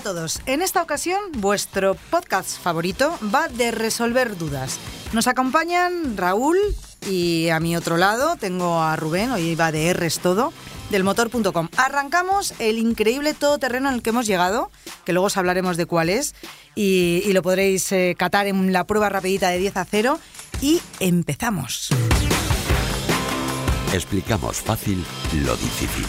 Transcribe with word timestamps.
A 0.00 0.02
todos. 0.02 0.40
En 0.46 0.62
esta 0.62 0.82
ocasión, 0.82 1.20
vuestro 1.32 1.94
podcast 2.10 2.58
favorito 2.58 3.18
va 3.34 3.48
de 3.48 3.70
resolver 3.70 4.38
dudas. 4.38 4.78
Nos 5.12 5.26
acompañan 5.26 6.16
Raúl 6.16 6.58
y 7.06 7.50
a 7.50 7.60
mi 7.60 7.76
otro 7.76 7.96
lado 7.96 8.36
tengo 8.36 8.80
a 8.80 8.96
Rubén, 8.96 9.30
hoy 9.30 9.54
va 9.54 9.72
de 9.72 9.92
R's 9.92 10.20
todo, 10.20 10.52
del 10.90 11.04
motor.com. 11.04 11.68
Arrancamos 11.76 12.54
el 12.58 12.78
increíble 12.78 13.34
todoterreno 13.34 13.88
en 13.88 13.96
el 13.96 14.02
que 14.02 14.10
hemos 14.10 14.26
llegado, 14.26 14.70
que 15.04 15.12
luego 15.12 15.26
os 15.26 15.36
hablaremos 15.36 15.76
de 15.76 15.86
cuál 15.86 16.08
es, 16.08 16.34
y, 16.74 17.22
y 17.26 17.32
lo 17.32 17.42
podréis 17.42 17.92
eh, 17.92 18.14
catar 18.18 18.46
en 18.46 18.72
la 18.72 18.84
prueba 18.84 19.08
rapidita 19.08 19.50
de 19.50 19.58
10 19.58 19.76
a 19.76 19.84
0. 19.84 20.18
Y 20.62 20.80
empezamos. 21.00 21.90
Explicamos 23.92 24.58
fácil 24.58 25.04
lo 25.44 25.56
difícil. 25.56 26.06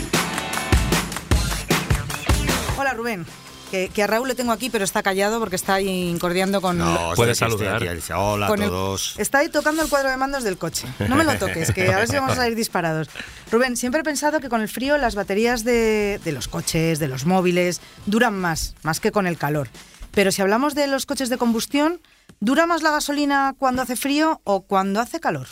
Hola 2.78 2.94
Rubén. 2.94 3.26
Que, 3.72 3.88
que 3.88 4.04
a 4.04 4.08
Raúl 4.08 4.28
le 4.28 4.36
tengo 4.36 4.52
aquí, 4.52 4.70
pero 4.70 4.84
está 4.84 5.02
callado 5.02 5.40
porque 5.40 5.56
está 5.56 5.76
ahí 5.76 5.88
incordiando 6.10 6.60
con... 6.62 6.78
No, 6.78 7.12
aquí, 7.14 7.34
saludar. 7.36 7.82
aquí. 7.82 7.88
Hola 8.14 8.48
a 8.48 8.50
con 8.50 8.62
el- 8.62 8.70
todos. 8.70 9.16
está 9.18 9.38
ahí 9.40 9.48
tocando 9.48 9.82
el 9.82 9.88
cuadro 9.88 10.10
de 10.10 10.18
mandos 10.18 10.44
del 10.44 10.58
coche. 10.58 10.88
No 11.08 11.16
me 11.16 11.24
lo 11.24 11.38
toques, 11.38 11.72
que 11.72 11.88
a 11.92 11.96
ver 12.00 12.08
si 12.10 12.16
vamos 12.16 12.34
a 12.34 12.36
salir 12.36 12.56
disparados. 12.56 13.08
Rubén, 13.50 13.78
siempre 13.78 14.02
he 14.02 14.04
pensado 14.04 14.42
que 14.42 14.50
con 14.50 14.60
el 14.62 14.68
frío 14.68 14.98
las 14.98 15.16
baterías 15.16 15.64
de, 15.64 16.20
de 16.24 16.32
los 16.34 16.50
coches, 16.50 17.00
de 17.00 17.08
los 17.08 17.26
móviles, 17.26 17.80
duran 18.06 18.34
más, 18.38 18.76
más 18.84 19.00
que 19.00 19.14
con 19.14 19.26
el 19.26 19.38
calor. 19.38 19.70
Pero 20.12 20.34
si 20.34 20.42
hablamos 20.42 20.76
de 20.76 20.88
los 20.88 21.06
coches 21.06 21.30
de 21.30 21.38
combustión, 21.38 22.02
¿dura 22.42 22.66
más 22.66 22.82
la 22.82 22.92
gasolina 22.92 23.56
cuando 23.58 23.82
hace 23.84 23.96
frío 23.96 24.42
o 24.44 24.64
cuando 24.64 25.00
hace 25.00 25.22
calor? 25.22 25.48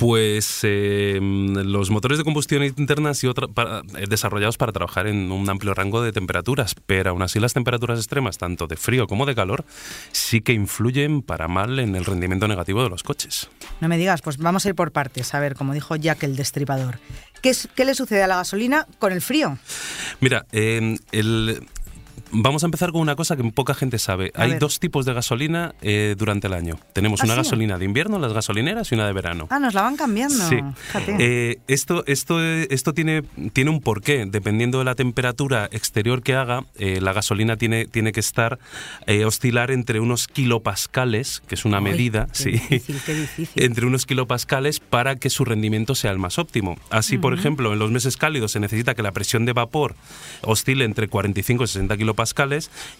Pues 0.00 0.60
eh, 0.62 1.18
los 1.20 1.90
motores 1.90 2.16
de 2.16 2.24
combustión 2.24 2.62
interna 2.64 3.10
han 3.10 3.14
sido 3.14 3.34
tra- 3.34 3.52
para- 3.52 3.80
eh, 4.00 4.06
desarrollados 4.08 4.56
para 4.56 4.72
trabajar 4.72 5.06
en 5.06 5.30
un 5.30 5.46
amplio 5.50 5.74
rango 5.74 6.00
de 6.00 6.10
temperaturas, 6.10 6.74
pero 6.86 7.10
aún 7.10 7.20
así 7.20 7.38
las 7.38 7.52
temperaturas 7.52 7.98
extremas, 7.98 8.38
tanto 8.38 8.66
de 8.66 8.76
frío 8.78 9.06
como 9.06 9.26
de 9.26 9.34
calor, 9.34 9.66
sí 10.10 10.40
que 10.40 10.54
influyen 10.54 11.20
para 11.20 11.48
mal 11.48 11.78
en 11.78 11.96
el 11.96 12.06
rendimiento 12.06 12.48
negativo 12.48 12.82
de 12.82 12.88
los 12.88 13.02
coches. 13.02 13.50
No 13.82 13.88
me 13.88 13.98
digas, 13.98 14.22
pues 14.22 14.38
vamos 14.38 14.64
a 14.64 14.70
ir 14.70 14.74
por 14.74 14.90
partes, 14.90 15.34
a 15.34 15.40
ver, 15.40 15.54
como 15.54 15.74
dijo 15.74 15.94
Jack 15.96 16.22
el 16.22 16.34
destripador. 16.34 16.98
¿Qué, 17.42 17.50
es- 17.50 17.68
qué 17.76 17.84
le 17.84 17.94
sucede 17.94 18.22
a 18.22 18.26
la 18.26 18.36
gasolina 18.36 18.86
con 18.98 19.12
el 19.12 19.20
frío? 19.20 19.58
Mira, 20.20 20.46
eh, 20.52 20.96
el- 21.12 21.66
vamos 22.32 22.62
a 22.62 22.66
empezar 22.66 22.92
con 22.92 23.00
una 23.00 23.16
cosa 23.16 23.36
que 23.36 23.44
poca 23.50 23.74
gente 23.74 23.98
sabe. 23.98 24.32
A 24.34 24.42
Hay 24.42 24.50
ver. 24.52 24.58
dos 24.60 24.80
tipos 24.80 25.04
de 25.06 25.12
gasolina 25.12 25.74
eh, 25.82 26.14
durante 26.16 26.46
el 26.46 26.52
año. 26.52 26.78
Tenemos 26.92 27.20
¿Ah, 27.20 27.24
una 27.24 27.34
sí? 27.34 27.38
gasolina 27.38 27.78
de 27.78 27.84
invierno, 27.84 28.18
las 28.18 28.32
gasolineras, 28.32 28.90
y 28.92 28.94
una 28.94 29.06
de 29.06 29.12
verano. 29.12 29.46
Ah, 29.50 29.58
nos 29.58 29.74
la 29.74 29.82
van 29.82 29.96
cambiando. 29.96 30.48
Sí. 30.48 30.58
Eh, 31.18 31.58
esto 31.68 32.04
esto, 32.06 32.40
esto 32.42 32.94
tiene, 32.94 33.22
tiene 33.52 33.70
un 33.70 33.80
porqué. 33.80 34.26
Dependiendo 34.26 34.78
de 34.78 34.84
la 34.84 34.94
temperatura 34.94 35.68
exterior 35.72 36.22
que 36.22 36.34
haga, 36.34 36.64
eh, 36.76 37.00
la 37.00 37.12
gasolina 37.12 37.56
tiene, 37.56 37.86
tiene 37.86 38.12
que 38.12 38.20
estar, 38.20 38.58
eh, 39.06 39.24
oscilar 39.24 39.70
entre 39.70 40.00
unos 40.00 40.28
kilopascales, 40.28 41.42
que 41.48 41.54
es 41.54 41.64
una 41.64 41.78
Ay, 41.78 41.84
medida, 41.84 42.26
qué 42.26 42.34
sí, 42.34 42.50
difícil, 42.52 43.00
qué 43.04 43.14
difícil. 43.14 43.62
entre 43.64 43.86
unos 43.86 44.06
kilopascales 44.06 44.80
para 44.80 45.16
que 45.16 45.30
su 45.30 45.44
rendimiento 45.44 45.94
sea 45.94 46.10
el 46.10 46.18
más 46.18 46.38
óptimo. 46.38 46.78
Así, 46.90 47.18
por 47.18 47.34
ejemplo, 47.34 47.72
en 47.72 47.78
los 47.78 47.90
meses 47.90 48.16
cálidos 48.16 48.52
se 48.52 48.60
necesita 48.60 48.94
que 48.94 49.02
la 49.02 49.12
presión 49.12 49.44
de 49.44 49.52
vapor 49.52 49.96
oscile 50.42 50.84
entre 50.84 51.08
45 51.08 51.64
y 51.64 51.66
60 51.66 51.96
kilopascales 51.96 52.19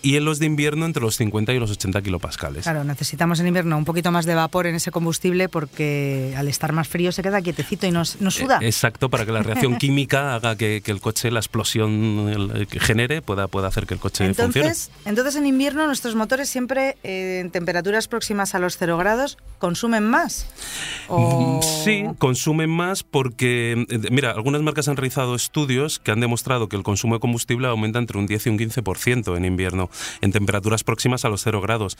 y 0.02 0.16
en 0.16 0.24
los 0.24 0.38
de 0.38 0.46
invierno 0.46 0.86
entre 0.86 1.02
los 1.02 1.16
50 1.16 1.52
y 1.52 1.58
los 1.58 1.70
80 1.70 2.02
kilopascales. 2.02 2.64
Claro, 2.64 2.84
necesitamos 2.84 3.40
en 3.40 3.46
invierno 3.48 3.76
un 3.76 3.84
poquito 3.84 4.10
más 4.12 4.26
de 4.26 4.34
vapor 4.34 4.66
en 4.66 4.74
ese 4.74 4.90
combustible 4.90 5.48
porque 5.48 6.34
al 6.36 6.48
estar 6.48 6.72
más 6.72 6.88
frío 6.88 7.12
se 7.12 7.22
queda 7.22 7.40
quietecito 7.42 7.86
y 7.86 7.90
nos, 7.90 8.20
nos 8.20 8.34
suda. 8.34 8.58
Eh, 8.62 8.66
Exacto, 8.66 9.08
para 9.10 9.26
que 9.26 9.32
la 9.32 9.42
reacción 9.42 9.76
química 9.78 10.34
haga 10.34 10.56
que, 10.56 10.80
que 10.84 10.90
el 10.90 11.00
coche, 11.00 11.30
la 11.30 11.40
explosión 11.40 12.28
el- 12.54 12.66
que 12.66 12.80
genere, 12.80 13.20
pueda, 13.22 13.46
pueda 13.48 13.68
hacer 13.68 13.86
que 13.86 13.94
el 13.94 14.00
coche 14.00 14.24
funcione. 14.34 14.72
entonces, 15.04 15.36
en 15.36 15.46
invierno 15.46 15.86
nuestros 15.86 16.14
motores 16.14 16.48
siempre 16.48 16.96
eh, 17.02 17.40
en 17.40 17.50
temperaturas 17.50 18.08
próximas 18.08 18.54
a 18.54 18.58
los 18.58 18.76
0 18.78 18.96
grados 18.98 19.36
consumen 19.58 20.04
más. 20.08 20.46
O- 21.08 21.58
Mm, 21.58 21.60
Sí, 21.84 22.04
consumen 22.18 22.70
más 22.70 23.02
porque, 23.02 23.84
eh, 23.88 23.98
mira, 24.10 24.30
algunas 24.32 24.62
marcas 24.62 24.88
han 24.88 24.96
realizado 24.96 25.34
estudios 25.34 25.98
que 25.98 26.10
han 26.10 26.20
demostrado 26.20 26.68
que 26.68 26.76
el 26.76 26.82
consumo 26.82 27.14
de 27.14 27.20
combustible 27.20 27.66
aumenta 27.68 27.98
entre 27.98 28.18
un 28.18 28.26
10 28.26 28.46
y 28.46 28.50
un 28.50 28.58
15% 28.58 29.09
en 29.10 29.44
invierno, 29.44 29.90
en 30.20 30.32
temperaturas 30.32 30.84
próximas 30.84 31.24
a 31.24 31.28
los 31.28 31.42
0 31.42 31.60
grados. 31.60 31.98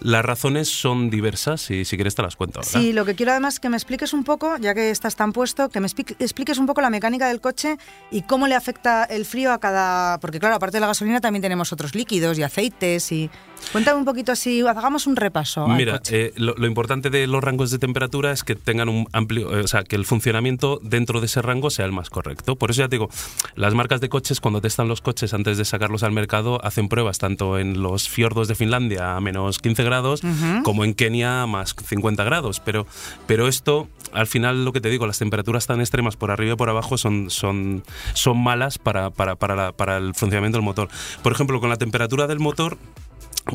Las 0.00 0.24
razones 0.24 0.68
son 0.68 1.10
diversas 1.10 1.70
y 1.70 1.84
si 1.84 1.96
quieres 1.96 2.14
te 2.14 2.22
las 2.22 2.36
cuento 2.36 2.60
ahora. 2.60 2.68
Sí, 2.70 2.92
lo 2.92 3.04
que 3.04 3.14
quiero 3.14 3.32
además 3.32 3.60
que 3.60 3.68
me 3.68 3.76
expliques 3.76 4.12
un 4.12 4.24
poco, 4.24 4.56
ya 4.58 4.74
que 4.74 4.90
estás 4.90 5.16
tan 5.16 5.32
puesto, 5.32 5.68
que 5.68 5.80
me 5.80 5.88
expli- 5.88 6.16
expliques 6.18 6.58
un 6.58 6.66
poco 6.66 6.80
la 6.80 6.90
mecánica 6.90 7.28
del 7.28 7.40
coche 7.40 7.76
y 8.10 8.22
cómo 8.22 8.46
le 8.46 8.54
afecta 8.54 9.04
el 9.04 9.24
frío 9.24 9.52
a 9.52 9.58
cada... 9.58 10.18
Porque 10.20 10.38
claro, 10.40 10.54
aparte 10.56 10.76
de 10.76 10.80
la 10.80 10.86
gasolina 10.86 11.20
también 11.20 11.42
tenemos 11.42 11.72
otros 11.72 11.94
líquidos 11.94 12.38
y 12.38 12.42
aceites 12.42 13.12
y... 13.12 13.30
Cuéntame 13.70 13.96
un 14.00 14.04
poquito 14.04 14.32
así, 14.32 14.60
hagamos 14.60 15.06
un 15.06 15.14
repaso. 15.14 15.64
al 15.66 15.76
Mira, 15.76 15.98
coche. 15.98 16.26
eh, 16.26 16.32
lo, 16.36 16.54
lo 16.56 16.66
importante 16.66 17.10
de 17.10 17.28
los 17.28 17.44
rangos 17.44 17.70
de 17.70 17.78
temperatura 17.78 18.32
es 18.32 18.42
que 18.42 18.56
tengan 18.56 18.88
un 18.88 19.06
amplio, 19.12 19.56
eh, 19.56 19.60
o 19.62 19.68
sea, 19.68 19.84
que 19.84 19.94
el 19.94 20.04
funcionamiento 20.04 20.80
dentro 20.82 21.20
de 21.20 21.26
ese 21.26 21.40
rango 21.42 21.70
sea 21.70 21.86
el 21.86 21.92
más 21.92 22.10
correcto. 22.10 22.56
Por 22.56 22.72
eso 22.72 22.80
ya 22.82 22.88
te 22.88 22.96
digo, 22.96 23.08
las 23.54 23.72
marcas 23.74 24.00
de 24.00 24.08
coches 24.08 24.40
cuando 24.40 24.60
testan 24.60 24.88
los 24.88 25.00
coches 25.00 25.32
antes 25.32 25.58
de 25.58 25.64
sacarlos 25.64 26.02
al 26.02 26.10
mercado 26.10 26.51
hacen 26.62 26.88
pruebas 26.88 27.18
tanto 27.18 27.58
en 27.58 27.82
los 27.82 28.08
fiordos 28.08 28.48
de 28.48 28.54
Finlandia 28.54 29.16
a 29.16 29.20
menos 29.20 29.58
15 29.58 29.82
grados 29.84 30.22
como 30.64 30.84
en 30.84 30.94
Kenia 30.94 31.42
a 31.42 31.46
más 31.46 31.74
50 31.86 32.24
grados. 32.24 32.60
Pero, 32.60 32.86
pero 33.26 33.48
esto, 33.48 33.88
al 34.12 34.26
final, 34.26 34.64
lo 34.64 34.72
que 34.72 34.80
te 34.80 34.88
digo, 34.90 35.06
las 35.06 35.18
temperaturas 35.18 35.66
tan 35.66 35.80
extremas 35.80 36.16
por 36.16 36.30
arriba 36.30 36.54
y 36.54 36.56
por 36.56 36.68
abajo 36.68 36.98
son, 36.98 37.30
son, 37.30 37.82
son 38.14 38.38
malas 38.42 38.78
para, 38.78 39.10
para, 39.10 39.36
para, 39.36 39.54
la- 39.56 39.72
para 39.72 39.96
el 39.98 40.14
funcionamiento 40.14 40.58
del 40.58 40.64
motor. 40.64 40.88
Por 41.22 41.32
ejemplo, 41.32 41.60
con 41.60 41.70
la 41.70 41.76
temperatura 41.76 42.26
del 42.26 42.40
motor 42.40 42.76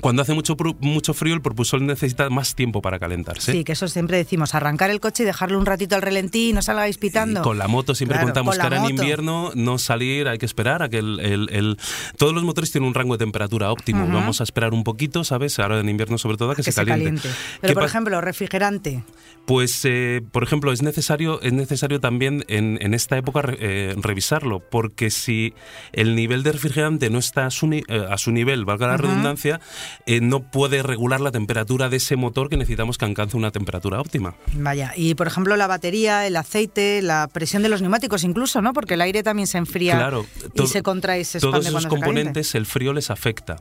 cuando 0.02 0.22
hace 0.22 0.34
mucho, 0.34 0.56
mucho 0.80 1.14
frío, 1.14 1.34
el 1.34 1.42
propulsor 1.42 1.82
necesita 1.82 2.30
más 2.30 2.56
tiempo 2.56 2.82
para 2.82 3.00
calentarse. 3.00 3.52
Sí, 3.52 3.64
que 3.64 3.72
eso 3.72 3.88
siempre 3.88 4.18
decimos, 4.18 4.54
arrancar 4.54 4.90
el 4.90 5.00
coche 5.00 5.24
y 5.24 5.26
dejarlo 5.26 5.58
un 5.58 5.66
ratito 5.66 5.96
al 5.96 6.02
relentí 6.02 6.50
y 6.50 6.54
no 6.54 6.62
salgáis 6.62 6.98
pitando. 6.98 7.40
Y 7.40 7.44
con 7.44 7.58
la 7.58 7.68
moto 7.68 7.96
siempre 7.96 8.16
Claro, 8.16 8.28
contamos 8.28 8.56
que 8.58 8.62
ahora 8.64 8.78
en 8.78 8.90
invierno 8.90 9.52
no 9.56 9.78
salir, 9.78 10.28
hay 10.28 10.38
que 10.38 10.46
esperar 10.46 10.84
a 10.84 10.90
que 10.90 10.98
el, 11.00 11.20
el- 11.20 11.50
el- 11.52 11.78
Todos 12.18 12.34
los 12.34 12.44
motores 12.44 12.72
tienen 12.72 12.88
un 12.88 12.94
rango 12.94 13.14
de 13.16 13.20
temperatura 13.20 13.72
óptimo. 13.72 14.08
Vamos 14.08 14.42
a 14.42 14.44
esperar 14.44 14.74
un 14.74 14.84
poquito, 14.84 15.24
¿sabes? 15.24 15.58
Ahora 15.60 15.80
en 15.80 15.90
invierno 15.90 16.18
sobre 16.18 16.38
todo 16.38 16.52
a 16.52 16.56
que, 16.56 16.64
que 16.64 16.72
se 16.72 16.86
caliente. 16.86 17.30
Pero 17.62 17.72
¿Qué 17.72 17.74
por 17.74 17.84
pa- 17.84 17.88
ejemplo, 17.88 18.20
refrigerante. 18.22 19.04
Pues, 19.46 19.86
eh, 19.86 20.22
por 20.32 20.44
ejemplo, 20.44 20.74
es 20.74 20.82
necesario, 20.82 21.42
es 21.42 21.54
necesario 21.54 22.02
también 22.02 22.44
en, 22.50 22.78
en 22.82 22.94
esta 22.94 23.18
época 23.18 23.42
eh, 23.60 23.96
revisarlo, 23.98 24.60
porque 24.60 25.10
si 25.10 25.54
el 25.94 26.16
nivel 26.16 26.44
de 26.44 26.52
refrigerante 26.52 27.10
no 27.10 27.18
está 27.20 27.46
a 27.46 27.50
su, 27.52 27.68
ni- 27.68 27.84
eh, 27.88 28.06
a 28.10 28.18
su 28.18 28.32
nivel, 28.32 28.66
valga 28.66 28.88
la 28.88 28.98
redundancia, 28.98 29.62
eh, 30.06 30.22
no 30.22 30.42
puede 30.42 30.84
regular 30.84 31.22
la 31.22 31.32
temperatura 31.32 31.90
de 31.90 31.98
ese 31.98 32.16
motor 32.16 32.50
que 32.50 32.58
necesitamos 32.58 32.98
que 32.98 33.06
alcance 33.06 33.38
una 33.38 33.52
temperatura 33.52 34.00
óptima. 34.00 34.36
Vaya, 34.54 34.94
y 34.96 35.16
por 35.16 35.28
ejemplo 35.28 35.56
la 35.56 35.68
batería, 35.68 36.26
el 36.28 36.36
aceite, 36.36 37.02
la 37.02 37.28
presión 37.28 37.64
de 37.64 37.70
los 37.70 37.82
neumáticos 37.82 38.24
incluso, 38.24 38.62
¿no? 38.62 38.74
Porque 38.74 38.96
el 38.96 39.02
aire 39.02 39.24
también 39.24 39.48
se 39.48 39.58
enfría 39.58 39.96
Claro, 39.96 40.26
y 40.54 40.68
se 40.68 40.84
contrae 40.84 41.22
y 41.22 41.24
se 41.26 41.40
todos 41.40 41.56
expande 41.56 41.70
esos 41.70 41.84
se 41.84 41.90
calienta. 41.90 42.08
componentes 42.08 42.56
el 42.56 42.66
frío 42.66 42.94
les 42.94 43.10
afecta. 43.10 43.58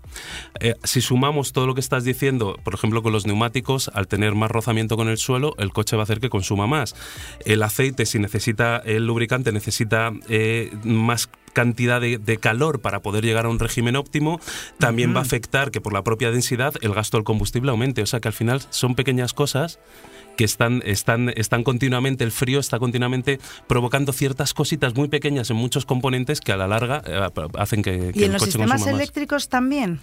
Eh, 0.60 0.74
si 0.84 1.00
sumamos 1.00 1.52
todo 1.52 1.66
lo 1.66 1.74
que 1.74 1.80
estás 1.80 2.04
diciendo, 2.04 2.58
por 2.62 2.74
ejemplo 2.74 3.02
con 3.02 3.12
los 3.12 3.26
neumáticos, 3.26 3.90
al 3.94 4.08
tener 4.08 4.34
más 4.34 4.50
rozamiento 4.50 4.96
con 4.96 5.08
el 5.08 5.18
suelo, 5.18 5.54
el 5.58 5.72
coche 5.72 5.96
va 5.96 6.02
a 6.02 6.04
hacer 6.04 6.20
que 6.20 6.30
consuma 6.30 6.66
más. 6.66 6.94
El 7.44 7.62
aceite, 7.62 8.06
si 8.06 8.18
necesita 8.18 8.78
el 8.78 9.06
lubricante, 9.06 9.52
necesita 9.52 10.12
eh, 10.28 10.72
más 10.84 11.28
cantidad 11.56 12.02
de, 12.02 12.18
de 12.18 12.36
calor 12.36 12.80
para 12.80 13.00
poder 13.00 13.24
llegar 13.24 13.46
a 13.46 13.48
un 13.48 13.58
régimen 13.58 13.96
óptimo, 13.96 14.38
también 14.78 15.14
va 15.14 15.20
a 15.20 15.22
afectar 15.22 15.70
que 15.70 15.80
por 15.80 15.94
la 15.94 16.04
propia 16.04 16.30
densidad 16.30 16.74
el 16.82 16.92
gasto 16.92 17.16
del 17.16 17.24
combustible 17.24 17.70
aumente. 17.70 18.02
O 18.02 18.06
sea 18.06 18.20
que 18.20 18.28
al 18.28 18.34
final 18.34 18.60
son 18.68 18.94
pequeñas 18.94 19.32
cosas 19.32 19.78
que 20.36 20.44
están, 20.44 20.82
están, 20.84 21.30
están 21.36 21.64
continuamente, 21.64 22.24
el 22.24 22.32
frío 22.32 22.60
está 22.60 22.78
continuamente 22.78 23.40
provocando 23.66 24.12
ciertas 24.12 24.54
cositas 24.54 24.94
muy 24.94 25.08
pequeñas 25.08 25.50
en 25.50 25.56
muchos 25.56 25.86
componentes 25.86 26.40
que 26.40 26.52
a 26.52 26.56
la 26.56 26.66
larga 26.68 27.02
eh, 27.06 27.28
hacen 27.58 27.82
que, 27.82 28.12
que 28.12 28.20
¿Y 28.20 28.24
en 28.24 28.26
el 28.26 28.32
los 28.32 28.42
coche 28.42 28.52
sistemas 28.52 28.80
más. 28.80 28.88
eléctricos 28.88 29.48
también? 29.48 30.00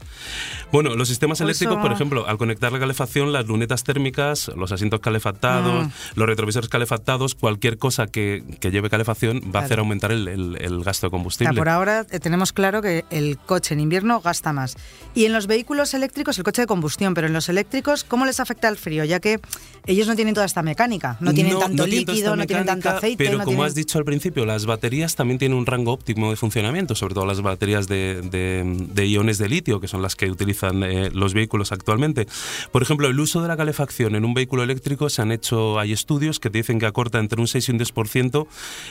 Bueno, 0.71 0.95
los 0.95 1.07
sistemas 1.07 1.38
Pues 1.39 1.47
eléctricos, 1.47 1.77
por 1.81 1.91
ejemplo, 1.91 2.27
al 2.27 2.38
conectar 2.38 2.71
la 2.71 2.80
calefacción, 2.80 3.31
las 3.31 3.45
lunetas 3.47 3.83
térmicas, 3.83 4.51
los 4.56 4.71
asientos 4.71 5.00
calefactados, 5.00 5.88
Mm. 5.88 5.89
los 6.15 6.27
retrovisores 6.27 6.69
calefactados, 6.69 7.36
cualquier 7.36 7.77
cosa 7.77 8.07
que, 8.07 8.44
que 8.59 8.71
lleve 8.71 8.89
calefacción 8.89 9.41
va 9.53 9.59
a 9.59 9.63
hacer 9.63 9.74
Claro. 9.75 9.81
aumentar 9.83 10.12
el, 10.12 10.27
el- 10.27 10.57
el 10.62 10.83
gasto 10.83 11.07
de 11.07 11.12
combustible. 11.12 11.50
O 11.51 11.53
sea, 11.53 11.62
por 11.62 11.69
ahora 11.69 12.06
eh, 12.12 12.19
tenemos 12.19 12.53
claro 12.53 12.81
que 12.81 13.06
el 13.09 13.38
coche 13.38 13.74
en 13.74 13.79
invierno 13.79 14.21
gasta 14.21 14.53
más. 14.53 14.75
Y 15.15 15.25
en 15.25 15.33
los 15.33 15.47
vehículos 15.47 15.94
eléctricos, 15.94 16.38
el 16.38 16.44
coche 16.44 16.62
de 16.63 16.68
combustión, 16.68 17.13
pero 17.13 17.27
en 17.27 17.33
los 17.33 17.50
eléctricos, 17.50 18.03
¿cómo 18.03 18.25
les 18.25 18.39
afecta 18.39 18.68
el 18.69 18.77
frío? 18.77 19.03
Ya 19.03 19.19
que 19.19 19.39
ellos 19.86 20.07
no 20.07 20.15
tienen 20.15 20.22
toda 20.31 20.45
esta 20.45 20.61
mecánica, 20.63 21.17
no 21.19 21.33
tienen 21.33 21.59
tanto 21.59 21.83
tienen 21.83 22.05
líquido, 22.07 22.35
no 22.37 22.45
tienen 22.45 22.65
tanto 22.65 22.77
mecánica, 22.87 22.97
aceite. 22.97 23.17
Pero 23.25 23.37
no 23.39 23.43
como 23.43 23.57
tienen- 23.57 23.65
has 23.67 23.75
dicho 23.75 23.97
al 23.97 24.05
principio, 24.05 24.45
las 24.45 24.65
baterías 24.65 25.15
también 25.17 25.39
tienen 25.39 25.57
un 25.57 25.65
rango 25.65 25.91
óptimo 25.91 26.29
de 26.29 26.37
funcionamiento, 26.37 26.95
sobre 26.95 27.15
todo 27.15 27.25
las 27.25 27.41
baterías 27.41 27.87
de, 27.87 28.21
de- 28.21 28.63
de 28.93 29.07
iones 29.07 29.37
de 29.39 29.49
litio, 29.49 29.81
que 29.81 29.87
son 29.89 30.01
las 30.01 30.15
que 30.15 30.31
utilizan 30.31 30.83
eh, 30.83 31.09
los 31.11 31.33
vehículos 31.33 31.71
actualmente. 31.73 32.27
Por 32.71 32.81
ejemplo, 32.83 33.07
el 33.09 33.19
uso 33.19 33.41
de 33.41 33.47
la 33.49 33.57
calefacción 33.57 34.15
en 34.15 34.23
un 34.23 34.33
vehículo 34.33 34.63
eléctrico 34.63 35.09
se 35.09 35.21
han 35.21 35.31
hecho, 35.31 35.79
hay 35.79 35.91
estudios 35.91 36.39
que 36.39 36.49
te 36.49 36.59
dicen 36.59 36.79
que 36.79 36.85
acorta 36.85 37.19
entre 37.19 37.41
un 37.41 37.47
6 37.47 37.67
y 37.67 37.71
un 37.73 37.79
10% 37.79 38.47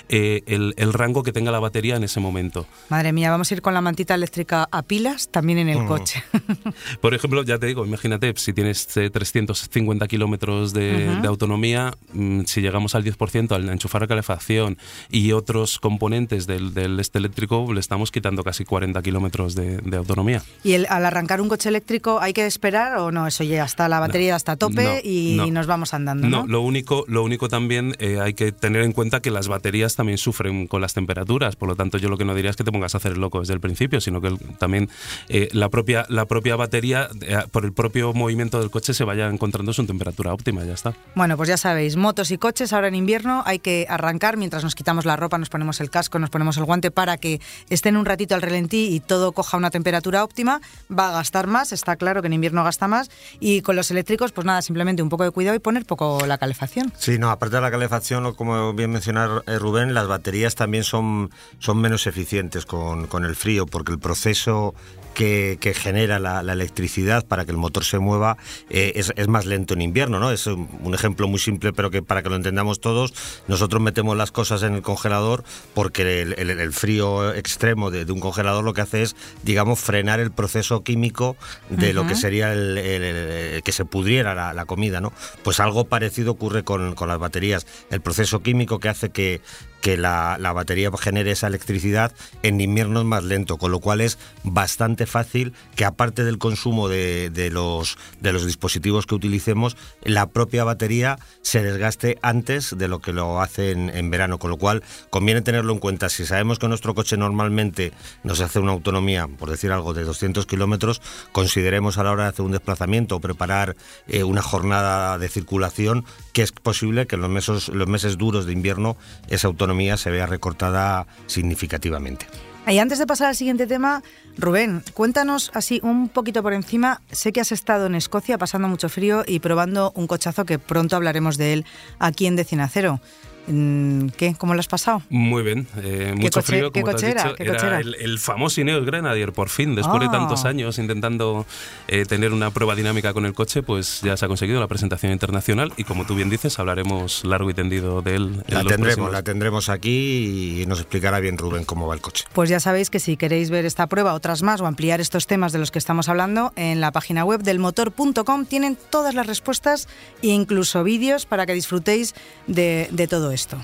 eh, 0.08 0.42
el, 0.46 0.74
el 0.76 0.92
rango 0.92 1.22
que 1.22 1.32
tenga 1.32 1.50
la 1.52 1.60
batería 1.60 1.96
en 1.96 2.04
ese 2.04 2.18
momento. 2.20 2.66
Madre 2.88 3.12
mía, 3.12 3.30
vamos 3.30 3.50
a 3.50 3.54
ir 3.54 3.62
con 3.62 3.72
la 3.74 3.80
mantita 3.80 4.14
eléctrica 4.14 4.68
a 4.70 4.82
pilas 4.82 5.28
también 5.30 5.58
en 5.58 5.68
el 5.68 5.86
coche. 5.86 6.22
Por 7.00 7.14
ejemplo, 7.14 7.42
ya 7.44 7.58
te 7.58 7.66
digo, 7.66 7.86
imagínate, 7.86 8.32
si 8.36 8.52
tienes 8.52 8.96
eh, 8.96 9.10
350 9.10 10.08
kilómetros 10.08 10.72
de. 10.72 11.06
De 11.22 11.28
autonomía, 11.28 11.94
mm, 12.12 12.42
si 12.46 12.60
llegamos 12.60 12.94
al 12.94 13.04
10% 13.04 13.54
al 13.54 13.68
enchufar 13.68 14.02
la 14.02 14.06
calefacción 14.08 14.76
y 15.10 15.32
otros 15.32 15.78
componentes 15.78 16.46
del, 16.46 16.74
del 16.74 16.98
este 17.00 17.18
eléctrico, 17.18 17.72
le 17.72 17.80
estamos 17.80 18.10
quitando 18.10 18.42
casi 18.44 18.64
40 18.64 19.00
kilómetros 19.02 19.54
de, 19.54 19.78
de 19.78 19.96
autonomía. 19.96 20.42
¿Y 20.64 20.72
el- 20.74 20.86
al 20.90 21.06
arrancar 21.06 21.40
un 21.40 21.48
coche 21.48 21.68
eléctrico 21.68 22.20
hay 22.20 22.32
que 22.32 22.44
esperar 22.46 22.98
o 22.98 23.10
no? 23.12 23.26
Eso 23.26 23.44
ya 23.44 23.64
está, 23.64 23.88
la 23.88 24.00
batería 24.00 24.36
está 24.36 24.52
a 24.52 24.56
tope 24.56 24.82
No, 24.84 24.90
y 25.08 25.34
no. 25.36 25.46
nos 25.46 25.66
vamos 25.66 25.94
andando, 25.94 26.28
¿no? 26.28 26.42
No, 26.42 26.46
lo 26.46 26.60
único, 26.60 27.04
lo 27.08 27.22
único 27.22 27.48
también 27.48 27.94
eh, 27.98 28.18
hay 28.20 28.34
que 28.34 28.52
tener 28.52 28.82
en 28.82 28.92
cuenta 28.92 29.20
que 29.20 29.30
las 29.30 29.48
baterías 29.48 29.94
también 29.96 30.18
sufren 30.18 30.66
con 30.66 30.80
las 30.80 30.94
temperaturas. 30.94 31.56
Por 31.56 31.68
lo 31.68 31.76
tanto, 31.76 31.98
yo 31.98 32.08
lo 32.08 32.18
que 32.18 32.24
no 32.24 32.34
diría 32.34 32.50
es 32.50 32.56
que 32.56 32.64
te 32.64 32.72
pongas 32.72 32.94
a 32.94 32.98
hacer 32.98 33.12
el 33.12 33.20
loco 33.20 33.40
desde 33.40 33.54
el 33.54 33.60
principio, 33.60 34.00
sino 34.00 34.20
que 34.20 34.28
el- 34.28 34.38
también 34.58 34.88
eh, 35.28 35.48
la 35.52 35.68
propia 35.68 36.06
la 36.08 36.26
propia 36.26 36.56
batería, 36.56 37.08
eh, 37.22 37.38
por 37.50 37.64
el 37.64 37.72
propio 37.72 38.12
movimiento 38.12 38.60
del 38.60 38.70
coche, 38.70 38.92
se 38.94 39.04
vaya 39.04 39.28
encontrando 39.28 39.72
su 39.72 39.84
temperatura 39.86 40.32
óptima. 40.32 40.64
Ya 40.64 40.74
está. 40.74 40.94
Bueno, 41.14 41.36
pues 41.36 41.50
ya 41.50 41.58
sabéis, 41.58 41.96
motos 41.96 42.30
y 42.30 42.38
coches 42.38 42.72
ahora 42.72 42.88
en 42.88 42.94
invierno 42.94 43.42
hay 43.44 43.58
que 43.58 43.86
arrancar 43.90 44.38
mientras 44.38 44.64
nos 44.64 44.74
quitamos 44.74 45.04
la 45.04 45.14
ropa, 45.14 45.36
nos 45.36 45.50
ponemos 45.50 45.78
el 45.82 45.90
casco, 45.90 46.18
nos 46.18 46.30
ponemos 46.30 46.56
el 46.56 46.64
guante 46.64 46.90
para 46.90 47.18
que 47.18 47.38
estén 47.68 47.98
un 47.98 48.06
ratito 48.06 48.34
al 48.34 48.40
relentí 48.40 48.88
y 48.94 49.00
todo 49.00 49.32
coja 49.32 49.58
una 49.58 49.70
temperatura 49.70 50.24
óptima. 50.24 50.62
Va 50.90 51.10
a 51.10 51.12
gastar 51.12 51.48
más, 51.48 51.72
está 51.72 51.96
claro 51.96 52.22
que 52.22 52.28
en 52.28 52.32
invierno 52.32 52.64
gasta 52.64 52.88
más. 52.88 53.10
Y 53.40 53.60
con 53.60 53.76
los 53.76 53.90
eléctricos, 53.90 54.32
pues 54.32 54.46
nada, 54.46 54.62
simplemente 54.62 55.02
un 55.02 55.10
poco 55.10 55.24
de 55.24 55.30
cuidado 55.32 55.54
y 55.54 55.58
poner 55.58 55.84
poco 55.84 56.24
la 56.26 56.38
calefacción. 56.38 56.90
Sí, 56.96 57.18
no, 57.18 57.30
aparte 57.30 57.56
de 57.56 57.62
la 57.62 57.70
calefacción, 57.70 58.32
como 58.34 58.72
bien 58.72 58.90
mencionar 58.90 59.42
eh, 59.46 59.58
Rubén, 59.58 59.92
las 59.92 60.06
baterías 60.06 60.54
también 60.54 60.82
son, 60.82 61.30
son 61.58 61.78
menos 61.78 62.06
eficientes 62.06 62.64
con, 62.64 63.06
con 63.06 63.26
el 63.26 63.36
frío, 63.36 63.66
porque 63.66 63.92
el 63.92 63.98
proceso 63.98 64.74
que, 65.14 65.58
que 65.60 65.74
genera 65.74 66.18
la, 66.18 66.42
la 66.42 66.52
electricidad 66.52 67.26
para 67.26 67.44
que 67.44 67.50
el 67.50 67.56
motor 67.56 67.84
se 67.84 67.98
mueva 67.98 68.36
eh, 68.70 68.92
es, 68.96 69.12
es 69.16 69.28
más 69.28 69.46
lento 69.46 69.74
en 69.74 69.82
invierno, 69.82 70.18
¿no? 70.18 70.30
Es 70.30 70.46
un, 70.46 70.68
un 70.82 70.94
ejemplo 70.94 71.28
muy 71.28 71.38
simple, 71.38 71.72
pero 71.72 71.90
que 71.90 72.02
para 72.02 72.22
que 72.22 72.28
lo 72.30 72.36
entendamos 72.36 72.80
todos, 72.80 73.12
nosotros 73.48 73.82
metemos 73.82 74.16
las 74.16 74.30
cosas 74.32 74.62
en 74.62 74.74
el 74.74 74.82
congelador 74.82 75.44
porque 75.74 76.22
el, 76.22 76.34
el- 76.38 76.50
el 76.50 76.72
frío 76.72 77.32
extremo 77.34 77.90
de, 77.90 78.04
de 78.04 78.12
un 78.12 78.20
congelador 78.20 78.62
lo 78.64 78.72
que 78.74 78.80
hace 78.82 79.02
es, 79.02 79.16
digamos, 79.42 79.80
frenar 79.80 80.20
el 80.20 80.30
proceso 80.30 80.82
químico 80.82 81.36
de 81.70 81.92
lo 81.92 82.06
que 82.06 82.14
sería 82.14 82.52
el, 82.52 82.78
el- 82.78 83.02
el- 83.02 83.16
el 83.54 83.62
que 83.62 83.72
se 83.72 83.84
pudriera 83.84 84.34
la, 84.34 84.52
la 84.52 84.64
comida, 84.64 85.00
¿no? 85.00 85.12
Pues 85.42 85.60
algo 85.60 85.84
parecido 85.86 86.32
ocurre 86.32 86.62
con, 86.64 86.94
con 86.94 87.08
las 87.08 87.18
baterías. 87.18 87.66
El 87.90 88.00
proceso 88.00 88.42
químico 88.42 88.78
que 88.80 88.88
hace 88.88 89.10
que, 89.10 89.40
que 89.80 89.96
la, 89.96 90.36
la 90.38 90.52
batería 90.52 90.90
genere 90.98 91.32
esa 91.32 91.48
electricidad 91.48 92.12
en 92.42 92.60
invierno 92.60 93.00
es 93.00 93.06
más 93.06 93.24
lento, 93.24 93.56
con 93.58 93.70
lo 93.72 93.80
cual 93.80 94.00
es 94.00 94.18
bastante 94.44 95.01
fácil 95.06 95.52
que 95.76 95.84
aparte 95.84 96.24
del 96.24 96.38
consumo 96.38 96.88
de, 96.88 97.50
los, 97.52 97.96
dispositivos 98.20 99.06
que 99.06 99.14
utilicemos, 99.14 99.76
la 100.02 100.26
propia 100.26 100.64
batería 100.64 101.18
se 101.42 101.62
desgaste 101.62 102.18
antes 102.22 102.76
de 102.76 102.88
lo 102.88 103.00
que 103.00 103.12
lo 103.12 103.40
hace 103.40 103.70
en, 103.70 103.90
en 103.90 104.10
verano, 104.10 104.38
con 104.38 104.50
lo 104.50 104.56
cual 104.56 104.82
conviene 105.10 105.42
tenerlo 105.42 105.72
en 105.72 105.78
cuenta. 105.78 106.08
Si 106.08 106.26
sabemos 106.26 106.58
que 106.58 106.68
nuestro 106.68 106.94
coche 106.94 107.16
normalmente 107.16 107.92
nos 108.22 108.40
hace 108.40 108.58
una 108.58 108.72
autonomía, 108.72 109.28
por 109.28 109.50
decir 109.50 109.72
algo, 109.72 109.94
de 109.94 110.04
200 110.04 110.46
kilómetros, 110.46 111.00
consideremos 111.32 111.98
a 111.98 112.04
la 112.04 112.12
hora 112.12 112.24
de 112.24 112.28
hacer 112.30 112.44
un 112.44 112.52
desplazamiento 112.52 113.16
o 113.16 113.20
preparar 113.20 113.76
eh, 114.08 114.24
una 114.24 114.42
jornada 114.42 115.18
de 115.18 115.28
circulación 115.28 116.04
que 116.32 116.42
es 116.42 116.52
posible 116.52 117.06
que 117.06 117.16
en 117.16 117.22
los 117.22 117.30
meses, 117.30 117.68
los 117.68 117.88
meses 117.88 118.18
duros 118.18 118.46
de 118.46 118.52
invierno 118.52 118.96
esa 119.28 119.48
autonomía 119.48 119.96
se 119.96 120.10
vea 120.10 120.26
recortada 120.26 121.06
significativamente. 121.26 122.26
Y 122.66 122.78
antes 122.78 122.98
de 122.98 123.06
pasar 123.06 123.28
al 123.28 123.36
siguiente 123.36 123.66
tema, 123.66 124.02
Rubén, 124.38 124.82
cuéntanos 124.94 125.50
así 125.52 125.80
un 125.82 126.08
poquito 126.08 126.42
por 126.42 126.52
encima. 126.52 127.02
Sé 127.10 127.32
que 127.32 127.40
has 127.40 127.52
estado 127.52 127.86
en 127.86 127.94
Escocia 127.94 128.38
pasando 128.38 128.68
mucho 128.68 128.88
frío 128.88 129.24
y 129.26 129.40
probando 129.40 129.92
un 129.94 130.06
cochazo 130.06 130.44
que 130.44 130.58
pronto 130.58 130.96
hablaremos 130.96 131.36
de 131.36 131.52
él 131.52 131.64
aquí 131.98 132.26
en 132.26 132.36
Decinacero. 132.36 133.00
Mm, 133.46 134.08
¿Qué? 134.16 134.34
¿Cómo 134.38 134.54
lo 134.54 134.60
has 134.60 134.68
pasado? 134.68 135.02
Muy 135.10 135.42
bien, 135.42 135.66
eh, 135.82 136.12
mucho 136.16 136.40
coche- 136.40 136.42
frío. 136.46 136.70
qué 136.72 136.82
como 136.82 136.94
te 136.94 137.06
has 137.06 137.14
dicho. 137.14 137.34
¿Qué 137.34 137.46
coche 137.46 137.66
era? 137.66 137.80
el, 137.80 137.96
el 137.96 138.18
famoso 138.20 138.60
Ineos 138.60 138.84
Grenadier, 138.86 139.32
por 139.32 139.48
fin, 139.48 139.74
después 139.74 140.00
de 140.00 140.06
Ah. 140.06 140.12
tantos 140.12 140.44
años 140.44 140.78
intentando 140.78 141.44
eh, 141.88 142.04
tener 142.06 142.32
una 142.32 142.50
prueba 142.52 142.74
dinámica 142.76 143.12
con 143.12 143.26
el 143.26 143.34
coche, 143.34 143.62
pues 143.64 144.00
ya 144.02 144.16
se 144.16 144.24
ha 144.24 144.28
conseguido 144.28 144.60
la 144.60 144.68
presentación 144.68 145.10
internacional 145.12 145.72
y 145.76 145.84
como 145.84 146.06
tú 146.06 146.14
bien 146.14 146.30
dices, 146.30 146.58
hablaremos 146.60 147.24
largo 147.24 147.50
y 147.50 147.54
tendido 147.54 148.00
de 148.02 148.14
él. 148.14 148.22
en 148.46 148.54
La 148.54 148.62
los 148.62 148.72
tendremos, 148.72 148.80
próximos- 148.86 149.12
la 149.12 149.22
tendremos 149.22 149.68
aquí 149.68 150.60
y 150.62 150.66
nos 150.66 150.78
explicará 150.78 151.18
bien 151.18 151.36
Rubén 151.36 151.64
cómo 151.64 151.88
va 151.88 151.94
el 151.94 152.00
coche. 152.00 152.24
Pues 152.32 152.48
ya 152.48 152.60
sabéis 152.60 152.90
que 152.90 153.00
si 153.00 153.16
queréis 153.16 153.50
ver 153.50 153.64
esta 153.64 153.88
prueba, 153.88 154.14
otras 154.14 154.42
más 154.42 154.60
o 154.60 154.66
ampliar 154.66 155.00
estos 155.00 155.26
temas 155.26 155.52
de 155.52 155.58
los 155.58 155.70
que 155.72 155.78
estamos 155.80 156.08
hablando, 156.08 156.52
en 156.54 156.80
la 156.80 156.92
página 156.92 157.24
web 157.24 157.42
del 157.42 157.58
motor.com 157.58 158.44
tienen 158.46 158.76
todas 158.90 159.14
las 159.14 159.26
respuestas 159.26 159.88
e 160.22 160.28
incluso 160.28 160.84
vídeos 160.84 161.26
para 161.26 161.44
que 161.46 161.54
disfrutéis 161.54 162.14
de, 162.46 162.88
de 162.92 163.08
todo 163.08 163.31
esto. 163.32 163.58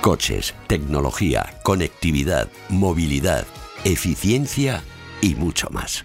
Coches, 0.00 0.54
tecnología, 0.66 1.60
conectividad, 1.62 2.48
movilidad, 2.68 3.46
eficiencia 3.84 4.82
y 5.20 5.34
mucho 5.34 5.68
más. 5.70 6.04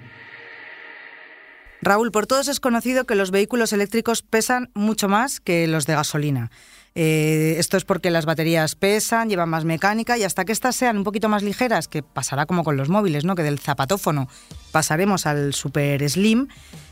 Raúl, 1.82 2.12
por 2.12 2.28
todos 2.28 2.50
es 2.50 2.60
conocido 2.60 3.06
que 3.06 3.16
los 3.16 3.32
vehículos 3.32 3.72
eléctricos 3.72 4.22
pesan 4.22 4.70
mucho 4.74 5.08
más 5.08 5.40
que 5.40 5.68
los 5.68 5.86
de 5.86 5.96
gasolina. 5.96 6.52
Eh, 6.96 7.56
esto 7.58 7.78
es 7.78 7.86
porque 7.86 8.10
las 8.10 8.26
baterías 8.26 8.76
pesan, 8.76 9.30
llevan 9.30 9.50
más 9.50 9.64
mecánica 9.64 10.18
y 10.18 10.24
hasta 10.24 10.44
que 10.44 10.52
estas 10.52 10.76
sean 10.76 10.98
un 10.98 11.04
poquito 11.04 11.30
más 11.30 11.44
ligeras, 11.44 11.88
que 11.88 12.04
pasará 12.04 12.46
como 12.46 12.64
con 12.64 12.76
los 12.76 12.90
móviles, 12.90 13.24
¿no? 13.24 13.36
que 13.36 13.44
del 13.44 13.60
zapatófono 13.60 14.28
pasaremos 14.72 15.26
al 15.26 15.54
super 15.54 16.10
slim, 16.10 16.48